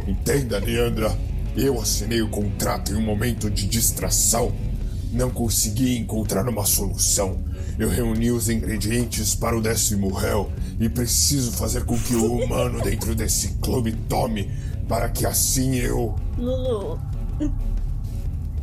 Entenda, 0.07 0.61
Neandra. 0.61 1.17
Eu 1.57 1.81
assinei 1.81 2.21
o 2.21 2.29
contrato 2.29 2.93
em 2.93 2.97
um 2.97 3.03
momento 3.03 3.51
de 3.51 3.67
distração. 3.67 4.53
Não 5.13 5.31
consegui 5.31 5.97
encontrar 5.99 6.47
uma 6.49 6.65
solução. 6.65 7.43
Eu 7.79 7.89
reuni 7.89 8.31
os 8.31 8.49
ingredientes 8.49 9.35
para 9.35 9.57
o 9.57 9.63
décimo 9.63 10.13
réu 10.13 10.53
e 10.79 10.89
preciso 10.89 11.53
fazer 11.53 11.85
com 11.85 11.99
que 11.99 12.15
o 12.15 12.37
humano 12.37 12.83
dentro 12.83 13.15
desse 13.15 13.55
clube 13.55 13.93
tome, 14.09 14.51
para 14.87 15.09
que 15.09 15.25
assim 15.25 15.77
eu. 15.77 16.15
Lulu, 16.37 17.01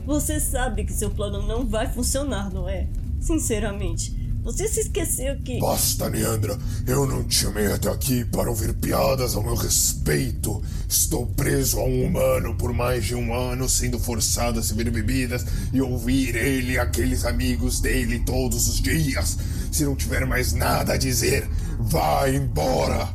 você 0.06 0.40
sabe 0.40 0.86
que 0.86 0.94
seu 0.94 1.10
plano 1.10 1.46
não 1.46 1.66
vai 1.66 1.92
funcionar, 1.92 2.54
não 2.54 2.70
é? 2.70 2.88
Sinceramente, 3.20 4.17
você 4.48 4.66
se 4.66 4.80
esqueceu 4.80 5.38
que. 5.42 5.60
Basta, 5.60 6.10
Neandra. 6.10 6.58
Eu 6.88 7.06
não 7.06 7.22
te 7.22 7.36
chamei 7.36 7.66
até 7.68 7.90
aqui 7.90 8.24
para 8.24 8.50
ouvir 8.50 8.74
piadas 8.76 9.36
ao 9.36 9.44
meu 9.44 9.56
respeito. 9.56 10.64
Estou 10.88 11.26
preso 11.28 11.78
a 11.80 11.84
um 11.84 12.06
humano 12.06 12.56
por 12.56 12.72
mais 12.72 13.04
de 13.04 13.14
um 13.14 13.34
ano, 13.34 13.68
sendo 13.68 14.00
forçado 14.00 14.62
a 14.62 14.64
servir 14.64 14.90
bebidas 14.90 15.46
e 15.74 15.82
ouvir 15.82 16.34
ele 16.38 16.74
e 16.74 16.80
aqueles 16.80 17.26
amigos 17.26 17.82
dele 17.82 18.20
todos 18.20 18.70
os 18.70 18.82
dias. 18.82 19.38
Se 19.70 19.84
não 19.84 19.98
tiver 19.98 20.26
mais 20.26 20.54
nada 20.54 20.94
a 20.94 20.98
dizer, 20.98 21.46
vá 21.78 22.30
embora. 22.30 23.14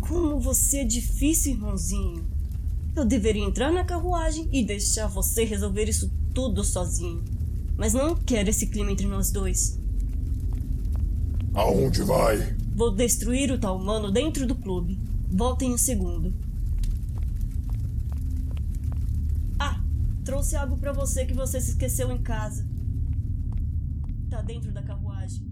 Como 0.00 0.40
você 0.40 0.78
é 0.78 0.84
difícil, 0.84 1.52
irmãozinho. 1.52 2.26
Eu 2.96 3.04
deveria 3.04 3.44
entrar 3.44 3.70
na 3.70 3.84
carruagem 3.84 4.48
e 4.52 4.64
deixar 4.64 5.06
você 5.06 5.44
resolver 5.44 5.84
isso 5.84 6.10
tudo 6.34 6.64
sozinho. 6.64 7.35
Mas 7.76 7.92
não 7.92 8.16
quero 8.16 8.48
esse 8.48 8.66
clima 8.66 8.90
entre 8.90 9.06
nós 9.06 9.30
dois. 9.30 9.78
Aonde 11.54 12.02
vai? 12.02 12.56
Vou 12.74 12.90
destruir 12.90 13.50
o 13.50 13.58
tal 13.58 13.78
mano 13.78 14.10
dentro 14.10 14.46
do 14.46 14.54
clube. 14.54 14.98
Voltem 15.30 15.72
um 15.72 15.78
segundo. 15.78 16.34
Ah, 19.58 19.80
trouxe 20.24 20.56
algo 20.56 20.76
pra 20.76 20.92
você 20.92 21.24
que 21.26 21.34
você 21.34 21.60
se 21.60 21.70
esqueceu 21.70 22.10
em 22.12 22.22
casa. 22.22 22.66
Tá 24.30 24.42
dentro 24.42 24.72
da 24.72 24.82
carruagem. 24.82 25.44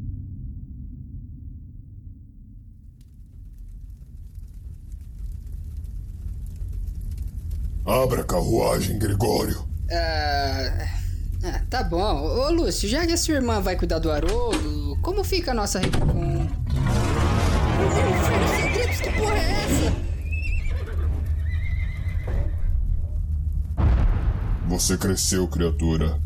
Abra 7.87 8.23
a 8.23 8.25
carruagem, 8.25 8.99
Gregório. 8.99 9.63
Ah, 9.91 11.04
ah, 11.45 11.61
tá 11.71 11.83
bom. 11.83 12.23
Ô, 12.23 12.51
Lúcio, 12.51 12.89
já 12.89 13.07
que 13.07 13.13
a 13.13 13.17
sua 13.17 13.35
irmã 13.35 13.61
vai 13.61 13.77
cuidar 13.77 13.99
do 13.99 14.11
Haroldo, 14.11 14.99
como 15.03 15.23
fica 15.23 15.51
a 15.53 15.55
nossa. 15.55 15.79
re- 15.79 15.91
Com... 15.91 16.45
Que 19.03 19.11
porra 19.13 19.35
é 19.35 19.65
essa? 19.65 19.95
Você 24.69 24.97
cresceu, 24.97 25.47
criatura. 25.47 26.19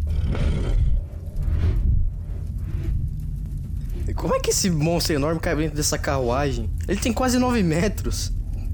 E 4.07 4.15
Como 4.15 4.35
é 4.35 4.41
que 4.41 4.51
esse 4.51 4.71
monstro 4.71 5.15
enorme 5.15 5.41
cai 5.41 5.57
dentro 5.57 5.77
dessa 5.77 5.99
carruagem? 5.99 6.71
Ele 6.87 7.01
tem 7.01 7.13
quase 7.13 7.39
9 7.39 7.63
metros. 7.63 8.33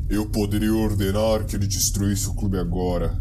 Eu 0.09 0.27
poderia 0.27 0.73
ordenar 0.75 1.45
que 1.45 1.57
ele 1.57 1.67
destruísse 1.67 2.29
o 2.29 2.35
clube 2.35 2.59
agora. 2.59 3.19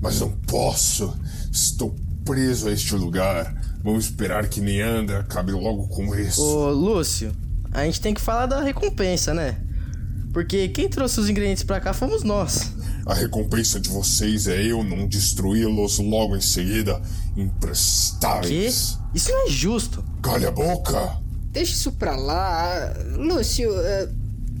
Mas 0.00 0.20
não 0.20 0.30
posso. 0.30 1.14
Estou 1.52 1.94
preso 2.24 2.68
a 2.68 2.72
este 2.72 2.94
lugar. 2.94 3.54
Vamos 3.82 4.04
esperar 4.04 4.48
que 4.48 4.60
Neandra 4.60 5.20
acabe 5.20 5.52
logo 5.52 5.88
com 5.88 6.14
isso. 6.14 6.42
Ô, 6.42 6.70
Lúcio, 6.70 7.32
a 7.72 7.84
gente 7.84 8.00
tem 8.00 8.14
que 8.14 8.20
falar 8.20 8.46
da 8.46 8.60
recompensa, 8.62 9.32
né? 9.34 9.60
Porque 10.32 10.68
quem 10.68 10.88
trouxe 10.88 11.18
os 11.20 11.28
ingredientes 11.28 11.64
pra 11.64 11.80
cá 11.80 11.92
fomos 11.92 12.22
nós. 12.22 12.72
A 13.06 13.14
recompensa 13.14 13.80
de 13.80 13.88
vocês 13.88 14.46
é 14.46 14.62
eu 14.62 14.84
não 14.84 15.08
destruí-los 15.08 15.98
logo 15.98 16.36
em 16.36 16.40
seguida. 16.40 17.00
Imprestáveis. 17.36 18.98
Quê? 19.00 19.18
Isso 19.18 19.30
não 19.30 19.46
é 19.46 19.50
justo. 19.50 20.04
Calha 20.22 20.48
a 20.48 20.52
boca! 20.52 21.18
Deixa 21.50 21.72
isso 21.72 21.92
pra 21.92 22.14
lá. 22.14 22.92
Lúcio, 23.16 23.72
é, 23.80 24.08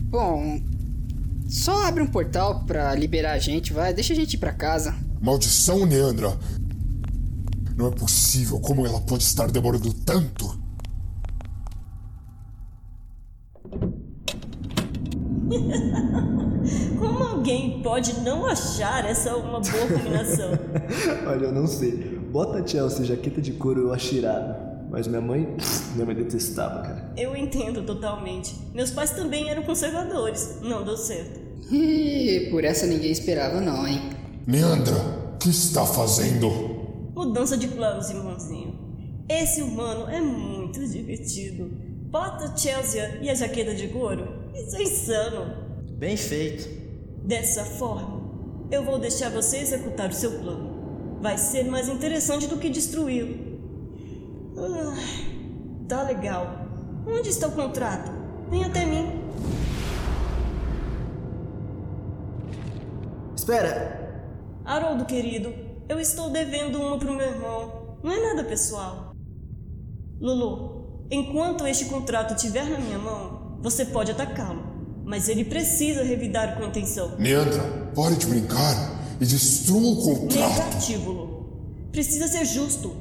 bom. 0.08 0.60
Só 1.48 1.86
abre 1.86 2.02
um 2.02 2.06
portal 2.06 2.64
pra 2.64 2.94
liberar 2.94 3.32
a 3.32 3.38
gente, 3.38 3.72
vai. 3.72 3.94
Deixa 3.94 4.12
a 4.12 4.16
gente 4.16 4.34
ir 4.34 4.38
pra 4.38 4.52
casa. 4.52 4.94
Maldição, 5.20 5.84
Neandra! 5.84 6.36
Não 7.76 7.88
é 7.88 7.90
possível. 7.90 8.58
Como 8.58 8.86
ela 8.86 9.00
pode 9.02 9.22
estar 9.22 9.50
demorando 9.50 9.92
tanto? 9.92 10.58
Como 16.98 17.22
alguém 17.22 17.82
pode 17.82 18.20
não 18.20 18.46
achar 18.46 19.04
essa 19.04 19.36
uma 19.36 19.60
boa 19.60 19.86
combinação? 19.88 20.52
Olha, 21.28 21.46
eu 21.46 21.52
não 21.52 21.66
sei. 21.66 22.18
Bota 22.32 22.66
Chelsea, 22.66 23.04
jaqueta 23.04 23.42
de 23.42 23.52
couro 23.52 23.80
eu 23.80 23.92
acho 23.92 24.14
irado. 24.14 24.54
Mas 24.90 25.06
minha 25.06 25.20
mãe. 25.20 25.56
Minha 25.94 26.06
mãe 26.06 26.14
detestava, 26.14 26.80
cara. 26.82 27.12
Eu 27.16 27.36
entendo 27.36 27.82
totalmente. 27.82 28.54
Meus 28.74 28.90
pais 28.90 29.10
também 29.10 29.50
eram 29.50 29.62
conservadores. 29.64 30.58
Não 30.62 30.82
deu 30.82 30.96
certo. 30.96 31.40
Ih, 31.70 32.48
por 32.50 32.64
essa 32.64 32.86
ninguém 32.86 33.10
esperava 33.10 33.60
não, 33.60 33.86
hein? 33.86 34.19
Neandra, 34.50 34.96
o 35.34 35.38
que 35.38 35.48
está 35.48 35.86
fazendo? 35.86 36.50
Mudança 37.14 37.56
de 37.56 37.68
planos, 37.68 38.10
irmãozinho. 38.10 38.76
Esse 39.28 39.62
humano 39.62 40.10
é 40.10 40.20
muito 40.20 40.84
divertido. 40.88 41.70
Bota 42.10 42.56
Chelsea 42.56 43.20
e 43.22 43.30
a 43.30 43.34
jaqueta 43.34 43.72
de 43.76 43.86
couro. 43.86 44.50
Isso 44.52 44.74
é 44.74 44.82
insano. 44.82 45.54
Bem 45.92 46.16
feito. 46.16 46.68
Dessa 47.24 47.64
forma, 47.64 48.68
eu 48.72 48.84
vou 48.84 48.98
deixar 48.98 49.30
você 49.30 49.58
executar 49.58 50.10
o 50.10 50.14
seu 50.14 50.32
plano. 50.40 51.20
Vai 51.22 51.38
ser 51.38 51.66
mais 51.66 51.88
interessante 51.88 52.48
do 52.48 52.56
que 52.56 52.68
destruí-lo. 52.68 53.36
Ah, 54.58 54.96
tá 55.86 56.02
legal. 56.02 56.66
Onde 57.06 57.28
está 57.28 57.46
o 57.46 57.52
contrato? 57.52 58.10
Vem 58.50 58.64
até 58.64 58.84
mim. 58.84 59.12
Espera! 63.36 64.09
Haroldo, 64.70 65.04
querido, 65.04 65.52
eu 65.88 65.98
estou 65.98 66.30
devendo 66.30 66.80
uma 66.80 66.96
pro 66.96 67.12
meu 67.12 67.26
irmão. 67.26 67.98
Não 68.04 68.12
é 68.12 68.20
nada 68.20 68.44
pessoal. 68.44 69.12
Lulu, 70.20 71.08
enquanto 71.10 71.66
este 71.66 71.86
contrato 71.86 72.36
estiver 72.36 72.64
na 72.66 72.78
minha 72.78 72.96
mão, 72.96 73.58
você 73.60 73.84
pode 73.84 74.12
atacá-lo. 74.12 74.62
Mas 75.04 75.28
ele 75.28 75.44
precisa 75.44 76.04
revidar 76.04 76.56
com 76.56 76.64
intenção. 76.64 77.18
Neandra, 77.18 77.90
pare 77.96 78.14
de 78.14 78.26
brincar 78.28 79.16
e 79.20 79.26
destrua 79.26 79.90
o 79.90 79.96
contrato. 80.04 80.68
Negativo, 80.68 81.10
Lulu. 81.10 81.88
Precisa 81.90 82.28
ser 82.28 82.44
justo. 82.44 82.94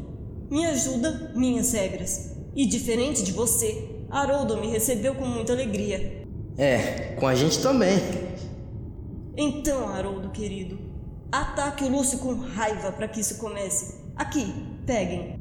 Me 0.49 0.65
ajuda, 0.65 1.33
minhas 1.35 1.71
regras. 1.71 2.31
E 2.55 2.65
diferente 2.65 3.21
de 3.21 3.31
você, 3.31 4.07
Haroldo 4.09 4.57
me 4.57 4.71
recebeu 4.71 5.13
com 5.13 5.25
muita 5.27 5.53
alegria. 5.53 6.25
É, 6.57 7.13
com 7.19 7.27
a 7.27 7.35
gente 7.35 7.59
também. 7.59 7.99
Então, 9.37 9.87
Haroldo 9.87 10.31
querido, 10.31 10.88
ataque 11.31 11.83
o 11.83 11.89
Lúcio 11.89 12.19
com 12.19 12.33
raiva 12.33 12.91
para 12.91 13.07
que 13.07 13.19
isso 13.19 13.37
comece. 13.37 13.99
Aqui, 14.15 14.53
peguem. 14.85 15.39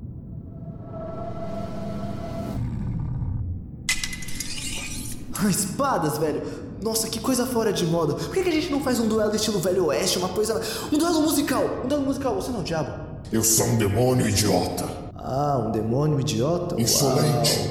Ah, 5.40 5.48
Espadas, 5.48 6.18
velho! 6.18 6.42
Nossa, 6.82 7.08
que 7.08 7.20
coisa 7.20 7.46
fora 7.46 7.72
de 7.72 7.86
moda. 7.86 8.14
Por 8.14 8.32
que, 8.32 8.42
que 8.42 8.48
a 8.48 8.52
gente 8.52 8.70
não 8.70 8.80
faz 8.80 9.00
um 9.00 9.08
duelo 9.08 9.34
estilo 9.34 9.58
Velho 9.58 9.86
Oeste, 9.86 10.18
uma 10.18 10.28
coisa. 10.28 10.60
Um 10.92 10.98
duelo 10.98 11.22
musical! 11.22 11.62
Um 11.84 11.88
duelo 11.88 12.04
musical, 12.04 12.34
você 12.34 12.50
não 12.50 12.58
é 12.58 12.60
o 12.60 12.64
diabo? 12.64 13.08
Eu 13.32 13.42
sou 13.42 13.66
um 13.66 13.76
demônio 13.76 14.28
idiota. 14.28 14.84
Ah, 15.14 15.64
um 15.66 15.70
demônio 15.70 16.20
idiota? 16.20 16.80
Insolente. 16.80 17.70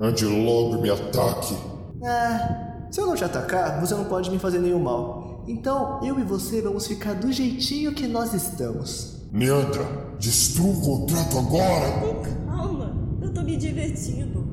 Ande 0.00 0.24
logo 0.24 0.76
e 0.76 0.82
me 0.82 0.90
ataque. 0.90 1.56
Ah, 2.04 2.86
se 2.90 3.00
eu 3.00 3.06
não 3.06 3.14
te 3.14 3.24
atacar, 3.24 3.80
você 3.80 3.94
não 3.94 4.04
pode 4.04 4.30
me 4.30 4.38
fazer 4.38 4.58
nenhum 4.58 4.78
mal. 4.78 5.33
Então, 5.46 6.00
eu 6.02 6.18
e 6.18 6.22
você 6.22 6.62
vamos 6.62 6.86
ficar 6.86 7.14
do 7.14 7.30
jeitinho 7.30 7.92
que 7.92 8.06
nós 8.06 8.32
estamos. 8.32 9.14
Neandra, 9.30 9.84
destrua 10.18 10.72
o 10.72 10.80
contrato 10.80 11.38
agora. 11.38 12.24
Calma, 12.46 12.96
eu 13.20 13.32
tô 13.32 13.42
me 13.42 13.56
divertindo. 13.56 14.44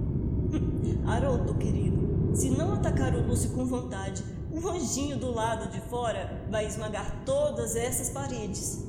Haroldo, 1.08 1.54
querido, 1.56 2.32
se 2.34 2.50
não 2.50 2.74
atacar 2.74 3.14
o 3.16 3.26
Lúcio 3.28 3.52
com 3.52 3.66
vontade, 3.66 4.24
o 4.52 4.68
anjinho 4.68 5.18
do 5.18 5.32
lado 5.34 5.70
de 5.72 5.80
fora 5.90 6.42
vai 6.50 6.66
esmagar 6.68 7.22
todas 7.26 7.76
essas 7.76 8.10
paredes. 8.10 8.84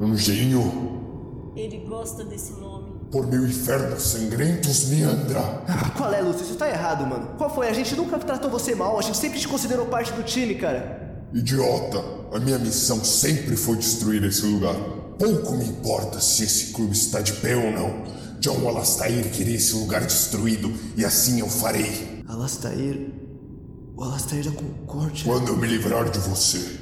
Anjinho, 0.00 1.52
Ele 1.54 1.84
gosta 1.88 2.24
desse 2.24 2.52
nome. 2.54 2.94
por 3.12 3.26
mil 3.28 3.46
infernos 3.46 4.02
sangrentos, 4.02 4.88
Neandra. 4.88 5.62
Ah, 5.68 5.90
Qual 5.96 6.12
é, 6.12 6.20
Lúcio? 6.20 6.42
Isso 6.42 6.56
tá 6.56 6.68
errado, 6.68 7.06
mano. 7.06 7.28
Qual 7.38 7.48
foi? 7.54 7.68
A 7.68 7.72
gente 7.72 7.94
nunca 7.94 8.18
tratou 8.18 8.50
você 8.50 8.74
mal, 8.74 8.98
a 8.98 9.02
gente 9.02 9.16
sempre 9.18 9.38
te 9.38 9.46
considerou 9.46 9.86
parte 9.86 10.12
do 10.12 10.22
time, 10.24 10.56
cara. 10.56 11.03
Idiota, 11.34 11.98
a 12.32 12.38
minha 12.38 12.58
missão 12.60 13.04
sempre 13.04 13.56
foi 13.56 13.76
destruir 13.76 14.22
esse 14.22 14.46
lugar. 14.46 14.76
Pouco 15.18 15.56
me 15.56 15.64
importa 15.64 16.20
se 16.20 16.44
esse 16.44 16.66
clube 16.72 16.92
está 16.92 17.20
de 17.20 17.32
pé 17.32 17.56
ou 17.56 17.72
não. 17.72 18.04
John 18.38 18.68
Alastair 18.68 19.28
queria 19.32 19.56
esse 19.56 19.74
lugar 19.74 20.06
destruído 20.06 20.72
e 20.96 21.04
assim 21.04 21.40
eu 21.40 21.48
farei. 21.48 22.22
Alastair. 22.28 23.10
O 23.96 24.04
Alastair 24.04 24.44
da 24.44 24.52
Concórdia. 24.52 25.24
Quando 25.24 25.48
eu 25.48 25.56
me 25.56 25.66
livrar 25.66 26.08
de 26.08 26.20
você, 26.20 26.78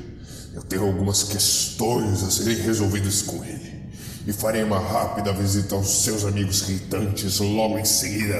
eu 0.53 0.63
tenho 0.63 0.87
algumas 0.87 1.23
questões 1.23 2.23
a 2.23 2.31
serem 2.31 2.57
resolvidas 2.57 3.23
com 3.23 3.43
ele. 3.43 3.91
E 4.27 4.35
farei 4.35 4.63
uma 4.65 4.79
rápida 4.79 5.33
visita 5.33 5.75
aos 5.75 5.89
seus 5.89 6.27
amigos 6.27 6.69
irritantes 6.69 7.39
logo 7.39 7.79
em 7.79 7.87
seguida. 7.87 8.37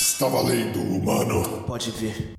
Está 0.00 0.26
valendo, 0.26 0.80
humano. 0.80 1.62
Pode 1.64 1.92
ver. 1.92 2.36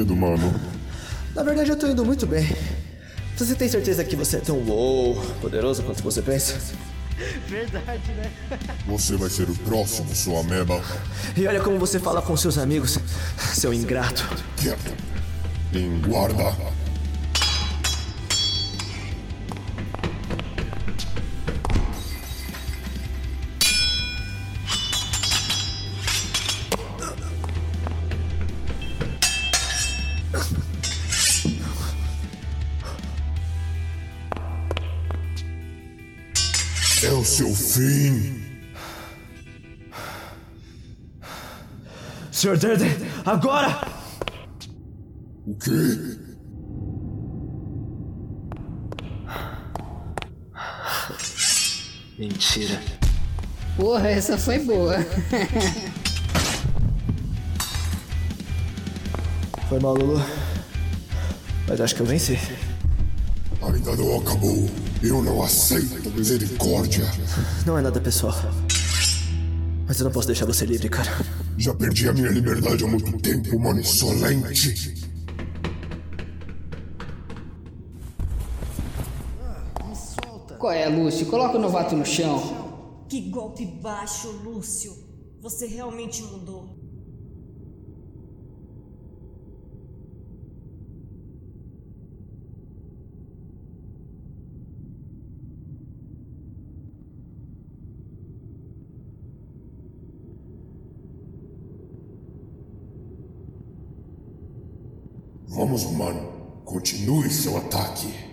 Medo, 0.00 0.16
mano? 0.16 0.54
Na 1.34 1.42
verdade, 1.42 1.70
eu 1.70 1.76
tô 1.76 1.86
indo 1.86 2.04
muito 2.04 2.26
bem. 2.26 2.48
Você 3.36 3.54
tem 3.54 3.68
certeza 3.68 4.04
que 4.04 4.16
você 4.16 4.36
é 4.36 4.40
tão 4.40 4.56
wow, 4.58 5.14
poderoso 5.40 5.82
quanto 5.82 6.02
você 6.02 6.20
pensa? 6.20 6.58
Verdade, 7.46 8.12
né? 8.12 8.30
Você 8.86 9.16
vai 9.16 9.28
ser 9.28 9.48
o 9.48 9.54
próximo, 9.54 10.14
sua 10.14 10.40
ameba. 10.40 10.82
E 11.36 11.46
olha 11.46 11.60
como 11.60 11.78
você 11.78 11.98
fala 11.98 12.22
com 12.22 12.36
seus 12.36 12.58
amigos, 12.58 12.98
seu 13.54 13.72
ingrato. 13.72 14.26
Quieto. 14.56 14.92
Em 15.72 16.00
guarda. 16.00 16.56
É 37.02 37.12
o 37.12 37.24
seu 37.24 37.54
fim. 37.54 38.42
Sr. 42.30 42.58
Durden, 42.58 42.90
agora! 43.24 43.88
O 45.46 45.54
quê? 45.54 46.20
Mentira. 52.18 52.82
Porra, 53.76 54.10
essa 54.10 54.36
foi 54.36 54.58
boa. 54.58 54.96
Foi 59.70 59.78
mal, 59.78 59.94
Lulu. 59.94 60.20
Mas 61.68 61.80
acho 61.80 61.94
que 61.94 62.00
eu 62.00 62.06
venci. 62.06 62.36
Ainda 63.62 63.94
não 63.94 64.18
acabou. 64.18 64.68
Eu 65.02 65.22
não 65.22 65.42
aceito 65.42 66.10
misericórdia. 66.10 67.04
Não 67.64 67.78
é 67.78 67.80
nada 67.80 67.98
pessoal. 68.00 68.34
Mas 69.86 69.98
eu 69.98 70.04
não 70.04 70.12
posso 70.12 70.26
deixar 70.26 70.44
você 70.44 70.66
livre, 70.66 70.90
cara. 70.90 71.10
Já 71.56 71.74
perdi 71.74 72.06
a 72.06 72.12
minha 72.12 72.28
liberdade 72.28 72.84
há 72.84 72.86
muito 72.86 73.18
tempo, 73.18 73.58
mano 73.58 73.80
insolente. 73.80 74.94
Qual 80.58 80.72
é, 80.72 80.86
Lúcio? 80.86 81.24
Coloca 81.26 81.56
o 81.56 81.60
novato 81.60 81.96
no 81.96 82.04
chão. 82.04 83.06
Que 83.08 83.30
golpe 83.30 83.64
baixo, 83.64 84.30
Lúcio. 84.44 84.92
Você 85.40 85.66
realmente 85.66 86.22
mudou. 86.22 86.79
Vamos, 105.70 105.92
mano. 105.92 106.20
Continue 106.64 107.30
seu 107.30 107.56
ataque. 107.56 108.29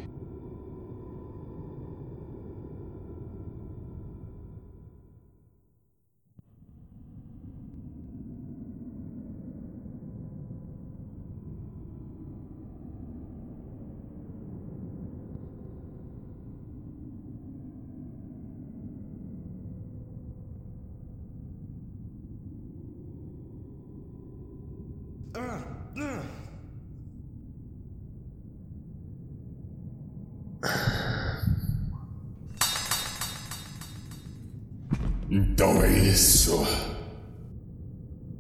Então 35.57 35.83
é 35.83 35.91
isso. 35.91 36.55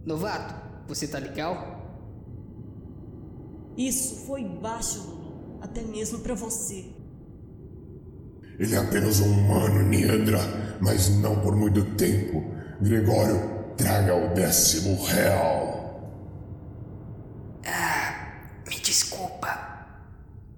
Novato, 0.05 0.53
você 0.87 1.07
tá 1.07 1.17
legal? 1.17 2.05
Isso 3.75 4.27
foi 4.27 4.43
baixo, 4.43 5.01
Lulu. 5.01 5.57
Até 5.59 5.81
mesmo 5.81 6.19
pra 6.19 6.35
você. 6.35 6.85
Ele 8.59 8.75
é 8.75 8.77
apenas 8.77 9.19
um 9.19 9.31
humano, 9.31 9.81
Niandra, 9.89 10.37
mas 10.79 11.09
não 11.17 11.41
por 11.41 11.55
muito 11.55 11.83
tempo. 11.95 12.53
Gregório, 12.81 13.73
traga 13.75 14.13
o 14.13 14.35
décimo 14.35 15.03
real. 15.03 16.13
Ah, 17.65 18.61
me 18.69 18.79
desculpa. 18.79 19.49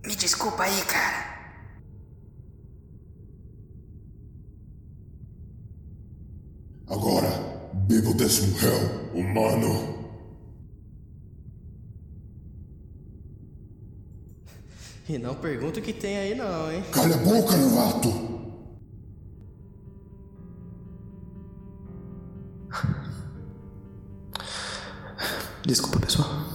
Me 0.05 0.13
desculpa 0.13 0.63
aí, 0.63 0.81
cara. 0.81 1.29
Agora, 6.89 7.29
o 8.29 8.31
décimo 8.31 8.55
réu, 8.57 9.09
humano. 9.15 9.97
E 15.07 15.17
não 15.17 15.33
pergunta 15.33 15.79
o 15.79 15.81
que 15.81 15.91
tem 15.91 16.17
aí 16.19 16.35
não, 16.35 16.71
hein? 16.71 16.83
Calha 16.91 17.15
a 17.15 17.17
boca, 17.17 17.57
novato! 17.57 18.29
Desculpa, 25.65 25.99
pessoal. 25.99 26.48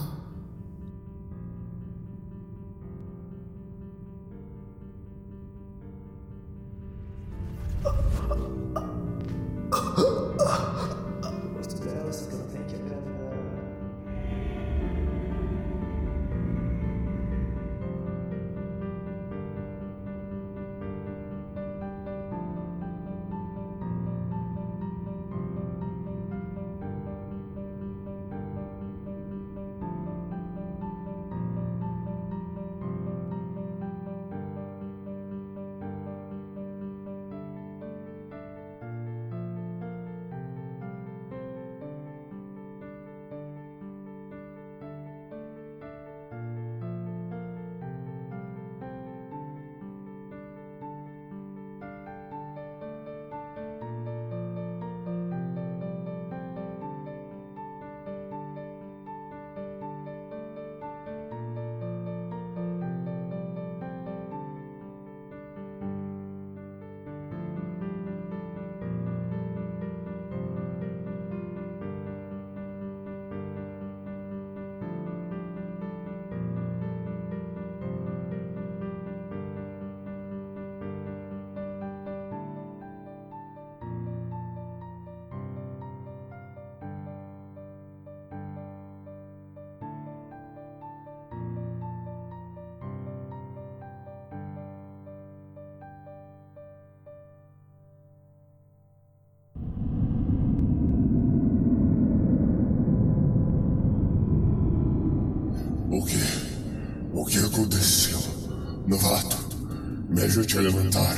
Levantar. 110.61 111.15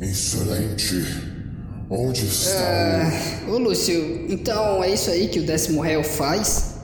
Insolente. 0.00 1.04
Onde 1.88 2.26
está 2.26 2.50
Ah, 3.46 3.50
ô 3.50 3.58
Lúcio, 3.58 4.26
então 4.28 4.82
é 4.82 4.92
isso 4.92 5.10
aí 5.10 5.28
que 5.28 5.38
o 5.38 5.46
décimo 5.46 5.80
réu 5.80 6.02
faz? 6.02 6.74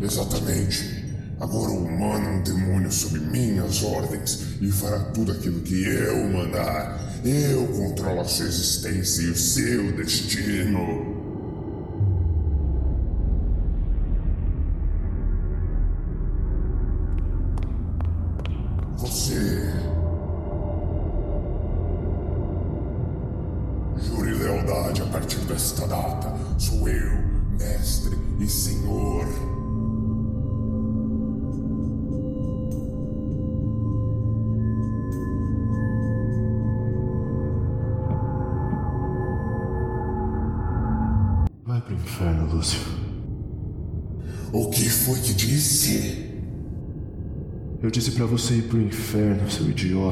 o... 0.00 0.04
Exatamente. 0.04 1.04
Agora 1.40 1.70
o 1.70 1.84
humano 1.84 2.26
é 2.26 2.32
um 2.32 2.42
demônio 2.42 2.90
sob 2.90 3.18
minhas 3.18 3.82
ordens 3.82 4.40
e 4.60 4.70
fará 4.70 5.00
tudo 5.12 5.32
aquilo 5.32 5.60
que 5.60 5.84
eu 5.84 6.28
mandar. 6.28 7.20
Eu 7.24 7.66
controlo 7.66 8.20
a 8.20 8.24
sua 8.24 8.46
existência 8.46 9.22
e 9.22 9.30
o 9.30 9.36
seu 9.36 9.92
destino. 9.96 11.15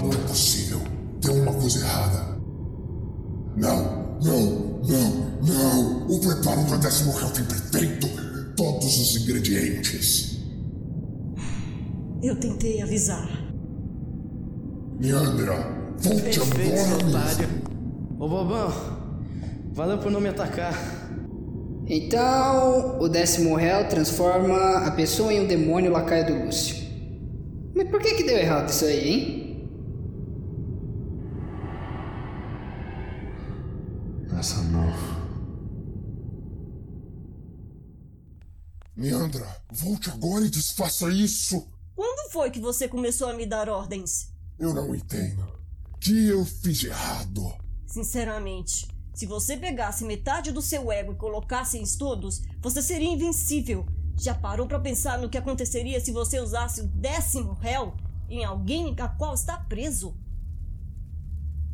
Não 0.03 0.13
é 0.13 0.17
possível. 0.29 0.81
Tem 1.21 1.41
uma 1.41 1.53
coisa 1.53 1.79
errada. 1.79 2.39
Não, 3.57 4.19
não, 4.23 4.81
não, 4.87 5.39
não. 5.43 6.07
O 6.09 6.21
preparo 6.21 6.65
do 6.65 6.79
décimo 6.79 7.13
réu 7.13 7.31
tem 7.31 7.45
perfeito. 7.45 8.09
Todos 8.57 8.99
os 8.99 9.17
ingredientes. 9.23 10.39
Eu 12.23 12.37
tentei 12.37 12.81
avisar. 12.83 13.29
Meandra, 14.99 15.57
volte 15.99 16.23
Perfeito, 16.41 16.73
agora 16.73 17.07
otário. 17.09 17.49
mesmo. 17.49 17.65
Ô 18.19 18.29
Bobão, 18.29 18.73
valeu 19.73 19.99
por 19.99 20.11
não 20.11 20.21
me 20.21 20.29
atacar. 20.29 20.73
Então, 21.87 22.99
o 23.01 23.09
décimo 23.09 23.55
réu 23.57 23.89
transforma 23.89 24.57
a 24.87 24.91
pessoa 24.93 25.33
em 25.33 25.41
um 25.41 25.47
demônio 25.47 25.93
lacaio 25.93 26.27
do 26.27 26.45
Lúcio. 26.47 26.77
Mas 27.75 27.89
por 27.89 28.01
que 28.01 28.15
que 28.15 28.23
deu 28.23 28.39
errado 28.39 28.71
isso 28.71 28.85
aí, 28.85 29.09
hein? 29.09 29.34
Meandra, 39.05 39.47
volte 39.71 40.09
agora 40.09 40.47
e 40.47 40.49
desfaça 40.49 41.11
isso. 41.11 41.69
Quando 41.95 42.33
foi 42.33 42.51
que 42.51 42.59
você 42.59 42.89
começou 42.89 43.29
a 43.29 43.35
me 43.35 43.45
dar 43.45 43.69
ordens? 43.69 44.31
Eu 44.59 44.73
não 44.73 44.95
entendo. 44.95 45.47
Que 46.01 46.29
eu 46.29 46.43
fiz 46.43 46.79
de 46.79 46.87
errado? 46.87 47.55
Sinceramente, 47.87 48.89
se 49.13 49.27
você 49.27 49.59
pegasse 49.59 50.07
metade 50.07 50.53
do 50.53 50.63
seu 50.63 50.91
ego 50.91 51.13
e 51.13 51.17
colocasse 51.17 51.77
em 51.77 51.83
estudos, 51.83 52.41
você 52.63 52.81
seria 52.81 53.11
invencível. 53.11 53.85
Já 54.17 54.35
parou 54.35 54.67
pra 54.67 54.81
pensar 54.81 55.19
no 55.19 55.29
que 55.29 55.37
aconteceria 55.37 56.01
se 56.01 56.11
você 56.11 56.41
usasse 56.41 56.81
o 56.81 56.87
décimo 56.87 57.53
réu 57.53 57.95
em 58.31 58.43
alguém 58.43 58.97
a 58.99 59.07
qual 59.07 59.35
está 59.35 59.59
preso? 59.59 60.17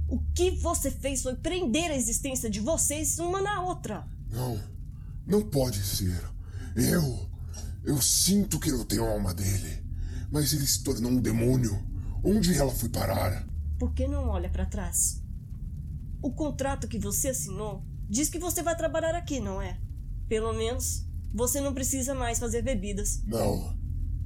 O 0.09 0.19
que 0.35 0.51
você 0.51 0.91
fez 0.91 1.23
foi 1.23 1.37
prender 1.37 1.93
a 1.93 1.97
existência 1.97 2.51
de 2.51 2.59
vocês 2.59 3.21
uma 3.21 3.41
na 3.41 3.63
outra. 3.63 4.05
Não, 4.29 4.61
não 5.25 5.43
pode 5.43 5.79
ser. 5.79 6.29
Eu. 6.81 7.31
Eu 7.85 8.01
sinto 8.01 8.59
que 8.59 8.71
eu 8.71 8.85
tenho 8.85 9.05
a 9.05 9.11
alma 9.11 9.35
dele. 9.35 9.85
Mas 10.31 10.53
ele 10.53 10.67
se 10.67 10.83
tornou 10.83 11.11
um 11.11 11.21
demônio. 11.21 11.79
Onde 12.25 12.57
ela 12.57 12.73
foi 12.73 12.89
parar? 12.89 13.47
Por 13.79 13.93
que 13.93 14.07
não 14.07 14.29
olha 14.29 14.49
pra 14.51 14.67
trás? 14.67 15.23
O 16.23 16.31
contrato 16.33 16.87
que 16.87 16.99
você 16.99 17.29
assinou 17.29 17.85
diz 18.09 18.29
que 18.29 18.39
você 18.39 18.63
vai 18.63 18.77
trabalhar 18.77 19.15
aqui, 19.15 19.41
não 19.41 19.61
é? 19.61 19.79
Pelo 20.29 20.53
menos 20.53 21.07
você 21.33 21.61
não 21.61 21.73
precisa 21.73 22.15
mais 22.15 22.39
fazer 22.39 22.63
bebidas. 22.63 23.23
Não. 23.27 23.77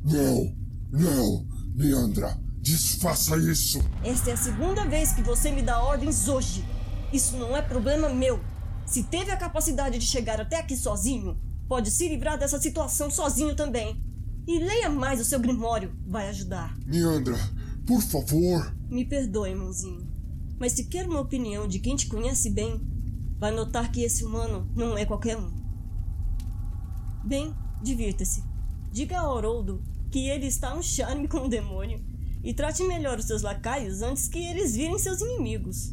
Não. 0.04 0.56
Não. 0.90 1.48
Leandra, 1.74 2.38
desfaça 2.60 3.36
isso. 3.36 3.78
Esta 4.02 4.30
é 4.30 4.32
a 4.32 4.36
segunda 4.36 4.84
vez 4.86 5.12
que 5.12 5.22
você 5.22 5.50
me 5.50 5.62
dá 5.62 5.80
ordens 5.82 6.28
hoje. 6.28 6.64
Isso 7.12 7.36
não 7.36 7.56
é 7.56 7.62
problema 7.62 8.08
meu. 8.08 8.40
Se 8.86 9.04
teve 9.04 9.30
a 9.30 9.36
capacidade 9.36 9.98
de 9.98 10.06
chegar 10.06 10.40
até 10.40 10.58
aqui 10.58 10.76
sozinho, 10.76 11.38
pode 11.68 11.90
se 11.90 12.08
livrar 12.08 12.38
dessa 12.38 12.60
situação 12.60 13.10
sozinho 13.10 13.54
também. 13.54 14.02
E 14.46 14.58
leia 14.58 14.90
mais 14.90 15.20
o 15.20 15.24
seu 15.24 15.40
grimório, 15.40 15.96
vai 16.06 16.28
ajudar. 16.28 16.76
Meandra, 16.86 17.38
por 17.86 18.02
favor. 18.02 18.74
Me 18.88 19.04
perdoe, 19.04 19.50
irmãozinho. 19.50 20.06
Mas 20.58 20.72
se 20.72 20.84
quer 20.84 21.08
uma 21.08 21.20
opinião 21.20 21.66
de 21.66 21.78
quem 21.78 21.96
te 21.96 22.06
conhece 22.06 22.50
bem, 22.50 22.80
vai 23.38 23.50
notar 23.50 23.90
que 23.90 24.02
esse 24.02 24.24
humano 24.24 24.70
não 24.74 24.96
é 24.96 25.04
qualquer 25.04 25.36
um. 25.36 25.50
Bem, 27.24 27.54
divirta-se. 27.82 28.44
Diga 28.92 29.18
a 29.18 29.32
Oroldo 29.32 29.82
que 30.10 30.28
ele 30.28 30.46
está 30.46 30.74
um 30.74 30.82
charme 30.82 31.26
com 31.26 31.38
o 31.38 31.48
demônio 31.48 32.04
e 32.44 32.52
trate 32.54 32.84
melhor 32.84 33.18
os 33.18 33.24
seus 33.24 33.42
lacaios 33.42 34.02
antes 34.02 34.28
que 34.28 34.38
eles 34.38 34.76
virem 34.76 34.98
seus 34.98 35.20
inimigos. 35.20 35.92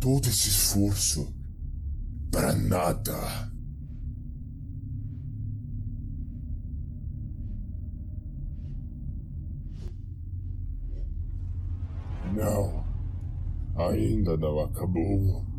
Todo 0.00 0.26
esse 0.28 0.48
esforço. 0.48 1.32
Para 2.30 2.54
nada. 2.54 3.52
Não. 12.34 12.84
Ainda 13.76 14.36
não 14.36 14.60
acabou. 14.60 15.49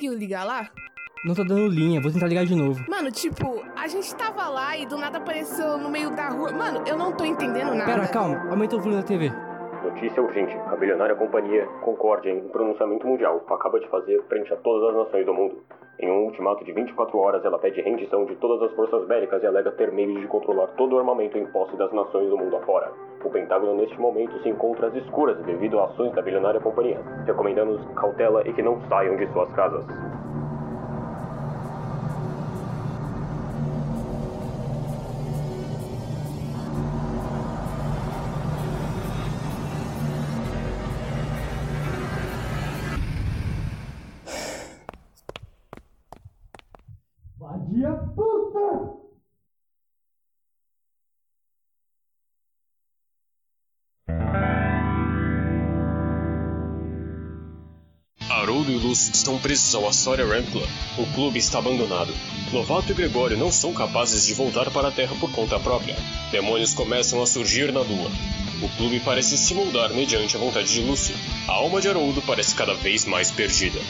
Conseguiu 0.00 0.14
ligar 0.14 0.44
lá? 0.44 0.70
Não 1.24 1.34
tô 1.34 1.44
dando 1.44 1.68
linha, 1.68 2.00
vou 2.00 2.10
tentar 2.10 2.26
ligar 2.26 2.46
de 2.46 2.54
novo. 2.54 2.82
Mano, 2.88 3.10
tipo, 3.10 3.62
a 3.76 3.86
gente 3.86 4.14
tava 4.16 4.48
lá 4.48 4.74
e 4.76 4.86
do 4.86 4.96
nada 4.96 5.18
apareceu 5.18 5.76
no 5.76 5.90
meio 5.90 6.10
da 6.16 6.30
rua. 6.30 6.50
Mano, 6.50 6.82
eu 6.86 6.96
não 6.96 7.12
tô 7.12 7.24
entendendo 7.24 7.74
nada. 7.74 7.84
Pera, 7.84 8.08
calma, 8.08 8.48
aumenta 8.50 8.76
o 8.76 8.80
volume 8.80 9.02
da 9.02 9.06
TV. 9.06 9.30
Notícia 9.84 10.22
urgente. 10.22 10.56
A 10.68 10.76
bilionária 10.76 11.14
companhia 11.14 11.66
Concorde, 11.82 12.30
em 12.30 12.38
um 12.38 12.48
pronunciamento 12.48 13.06
mundial, 13.06 13.44
acaba 13.50 13.78
de 13.78 13.88
fazer 13.88 14.22
frente 14.28 14.50
a 14.52 14.56
todas 14.56 14.88
as 14.88 15.04
nações 15.04 15.26
do 15.26 15.34
mundo. 15.34 15.62
Em 16.02 16.10
um 16.10 16.24
ultimato 16.24 16.64
de 16.64 16.72
24 16.72 17.18
horas, 17.18 17.44
ela 17.44 17.58
pede 17.58 17.82
rendição 17.82 18.24
de 18.24 18.34
todas 18.36 18.62
as 18.62 18.74
forças 18.74 19.06
bélicas 19.06 19.42
e 19.42 19.46
alega 19.46 19.70
ter 19.72 19.92
meios 19.92 20.18
de 20.18 20.26
controlar 20.28 20.68
todo 20.68 20.96
o 20.96 20.98
armamento 20.98 21.36
em 21.36 21.44
posse 21.48 21.76
das 21.76 21.92
nações 21.92 22.30
do 22.30 22.38
mundo 22.38 22.56
afora. 22.56 22.90
O 23.22 23.28
Pentágono 23.28 23.74
neste 23.74 24.00
momento 24.00 24.38
se 24.42 24.48
encontra 24.48 24.86
às 24.86 24.94
escuras 24.94 25.36
devido 25.44 25.78
a 25.78 25.84
ações 25.84 26.14
da 26.14 26.22
bilionária 26.22 26.58
companhia. 26.58 26.98
Recomendamos 27.26 27.84
cautela 27.96 28.42
e 28.48 28.52
que 28.54 28.62
não 28.62 28.80
saiam 28.88 29.14
de 29.16 29.30
suas 29.30 29.52
casas. 29.52 29.84
Estão 59.16 59.38
presos 59.38 59.74
ao 59.74 59.88
Astoria 59.88 60.26
Ram 60.26 60.44
Club. 60.44 60.68
O 60.98 61.06
clube 61.14 61.38
está 61.38 61.58
abandonado. 61.58 62.12
Novato 62.52 62.92
e 62.92 62.94
Gregório 62.94 63.36
não 63.36 63.50
são 63.50 63.72
capazes 63.72 64.26
de 64.26 64.34
voltar 64.34 64.70
para 64.70 64.88
a 64.88 64.92
Terra 64.92 65.14
por 65.20 65.30
conta 65.32 65.58
própria. 65.60 65.96
Demônios 66.30 66.74
começam 66.74 67.22
a 67.22 67.26
surgir 67.26 67.72
na 67.72 67.80
Lua. 67.80 68.10
O 68.62 68.68
clube 68.76 69.00
parece 69.00 69.38
se 69.38 69.54
moldar 69.54 69.90
mediante 69.94 70.36
a 70.36 70.38
vontade 70.38 70.72
de 70.72 70.80
Lúcio. 70.80 71.14
A 71.48 71.52
alma 71.52 71.80
de 71.80 71.88
Haroldo 71.88 72.20
parece 72.22 72.54
cada 72.54 72.74
vez 72.74 73.04
mais 73.04 73.30
perdida. 73.30 73.80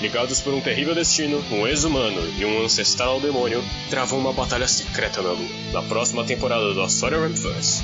Ligados 0.00 0.40
por 0.40 0.54
um 0.54 0.60
terrível 0.60 0.94
destino, 0.94 1.42
um 1.50 1.66
ex-humano 1.66 2.20
e 2.38 2.44
um 2.44 2.64
ancestral 2.64 3.20
demônio 3.20 3.62
travam 3.90 4.18
uma 4.18 4.32
batalha 4.32 4.68
secreta 4.68 5.22
na 5.22 5.30
Lua, 5.30 5.48
na 5.72 5.82
próxima 5.82 6.24
temporada 6.24 6.72
do 6.72 6.82
Astoria 6.82 7.18
Ramverse. 7.18 7.82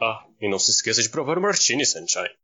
Ah, 0.00 0.24
e 0.40 0.48
não 0.48 0.58
se 0.58 0.70
esqueça 0.70 1.02
de 1.02 1.08
provar 1.08 1.38
o 1.38 1.42
Martini, 1.42 1.86
Sunshine. 1.86 2.34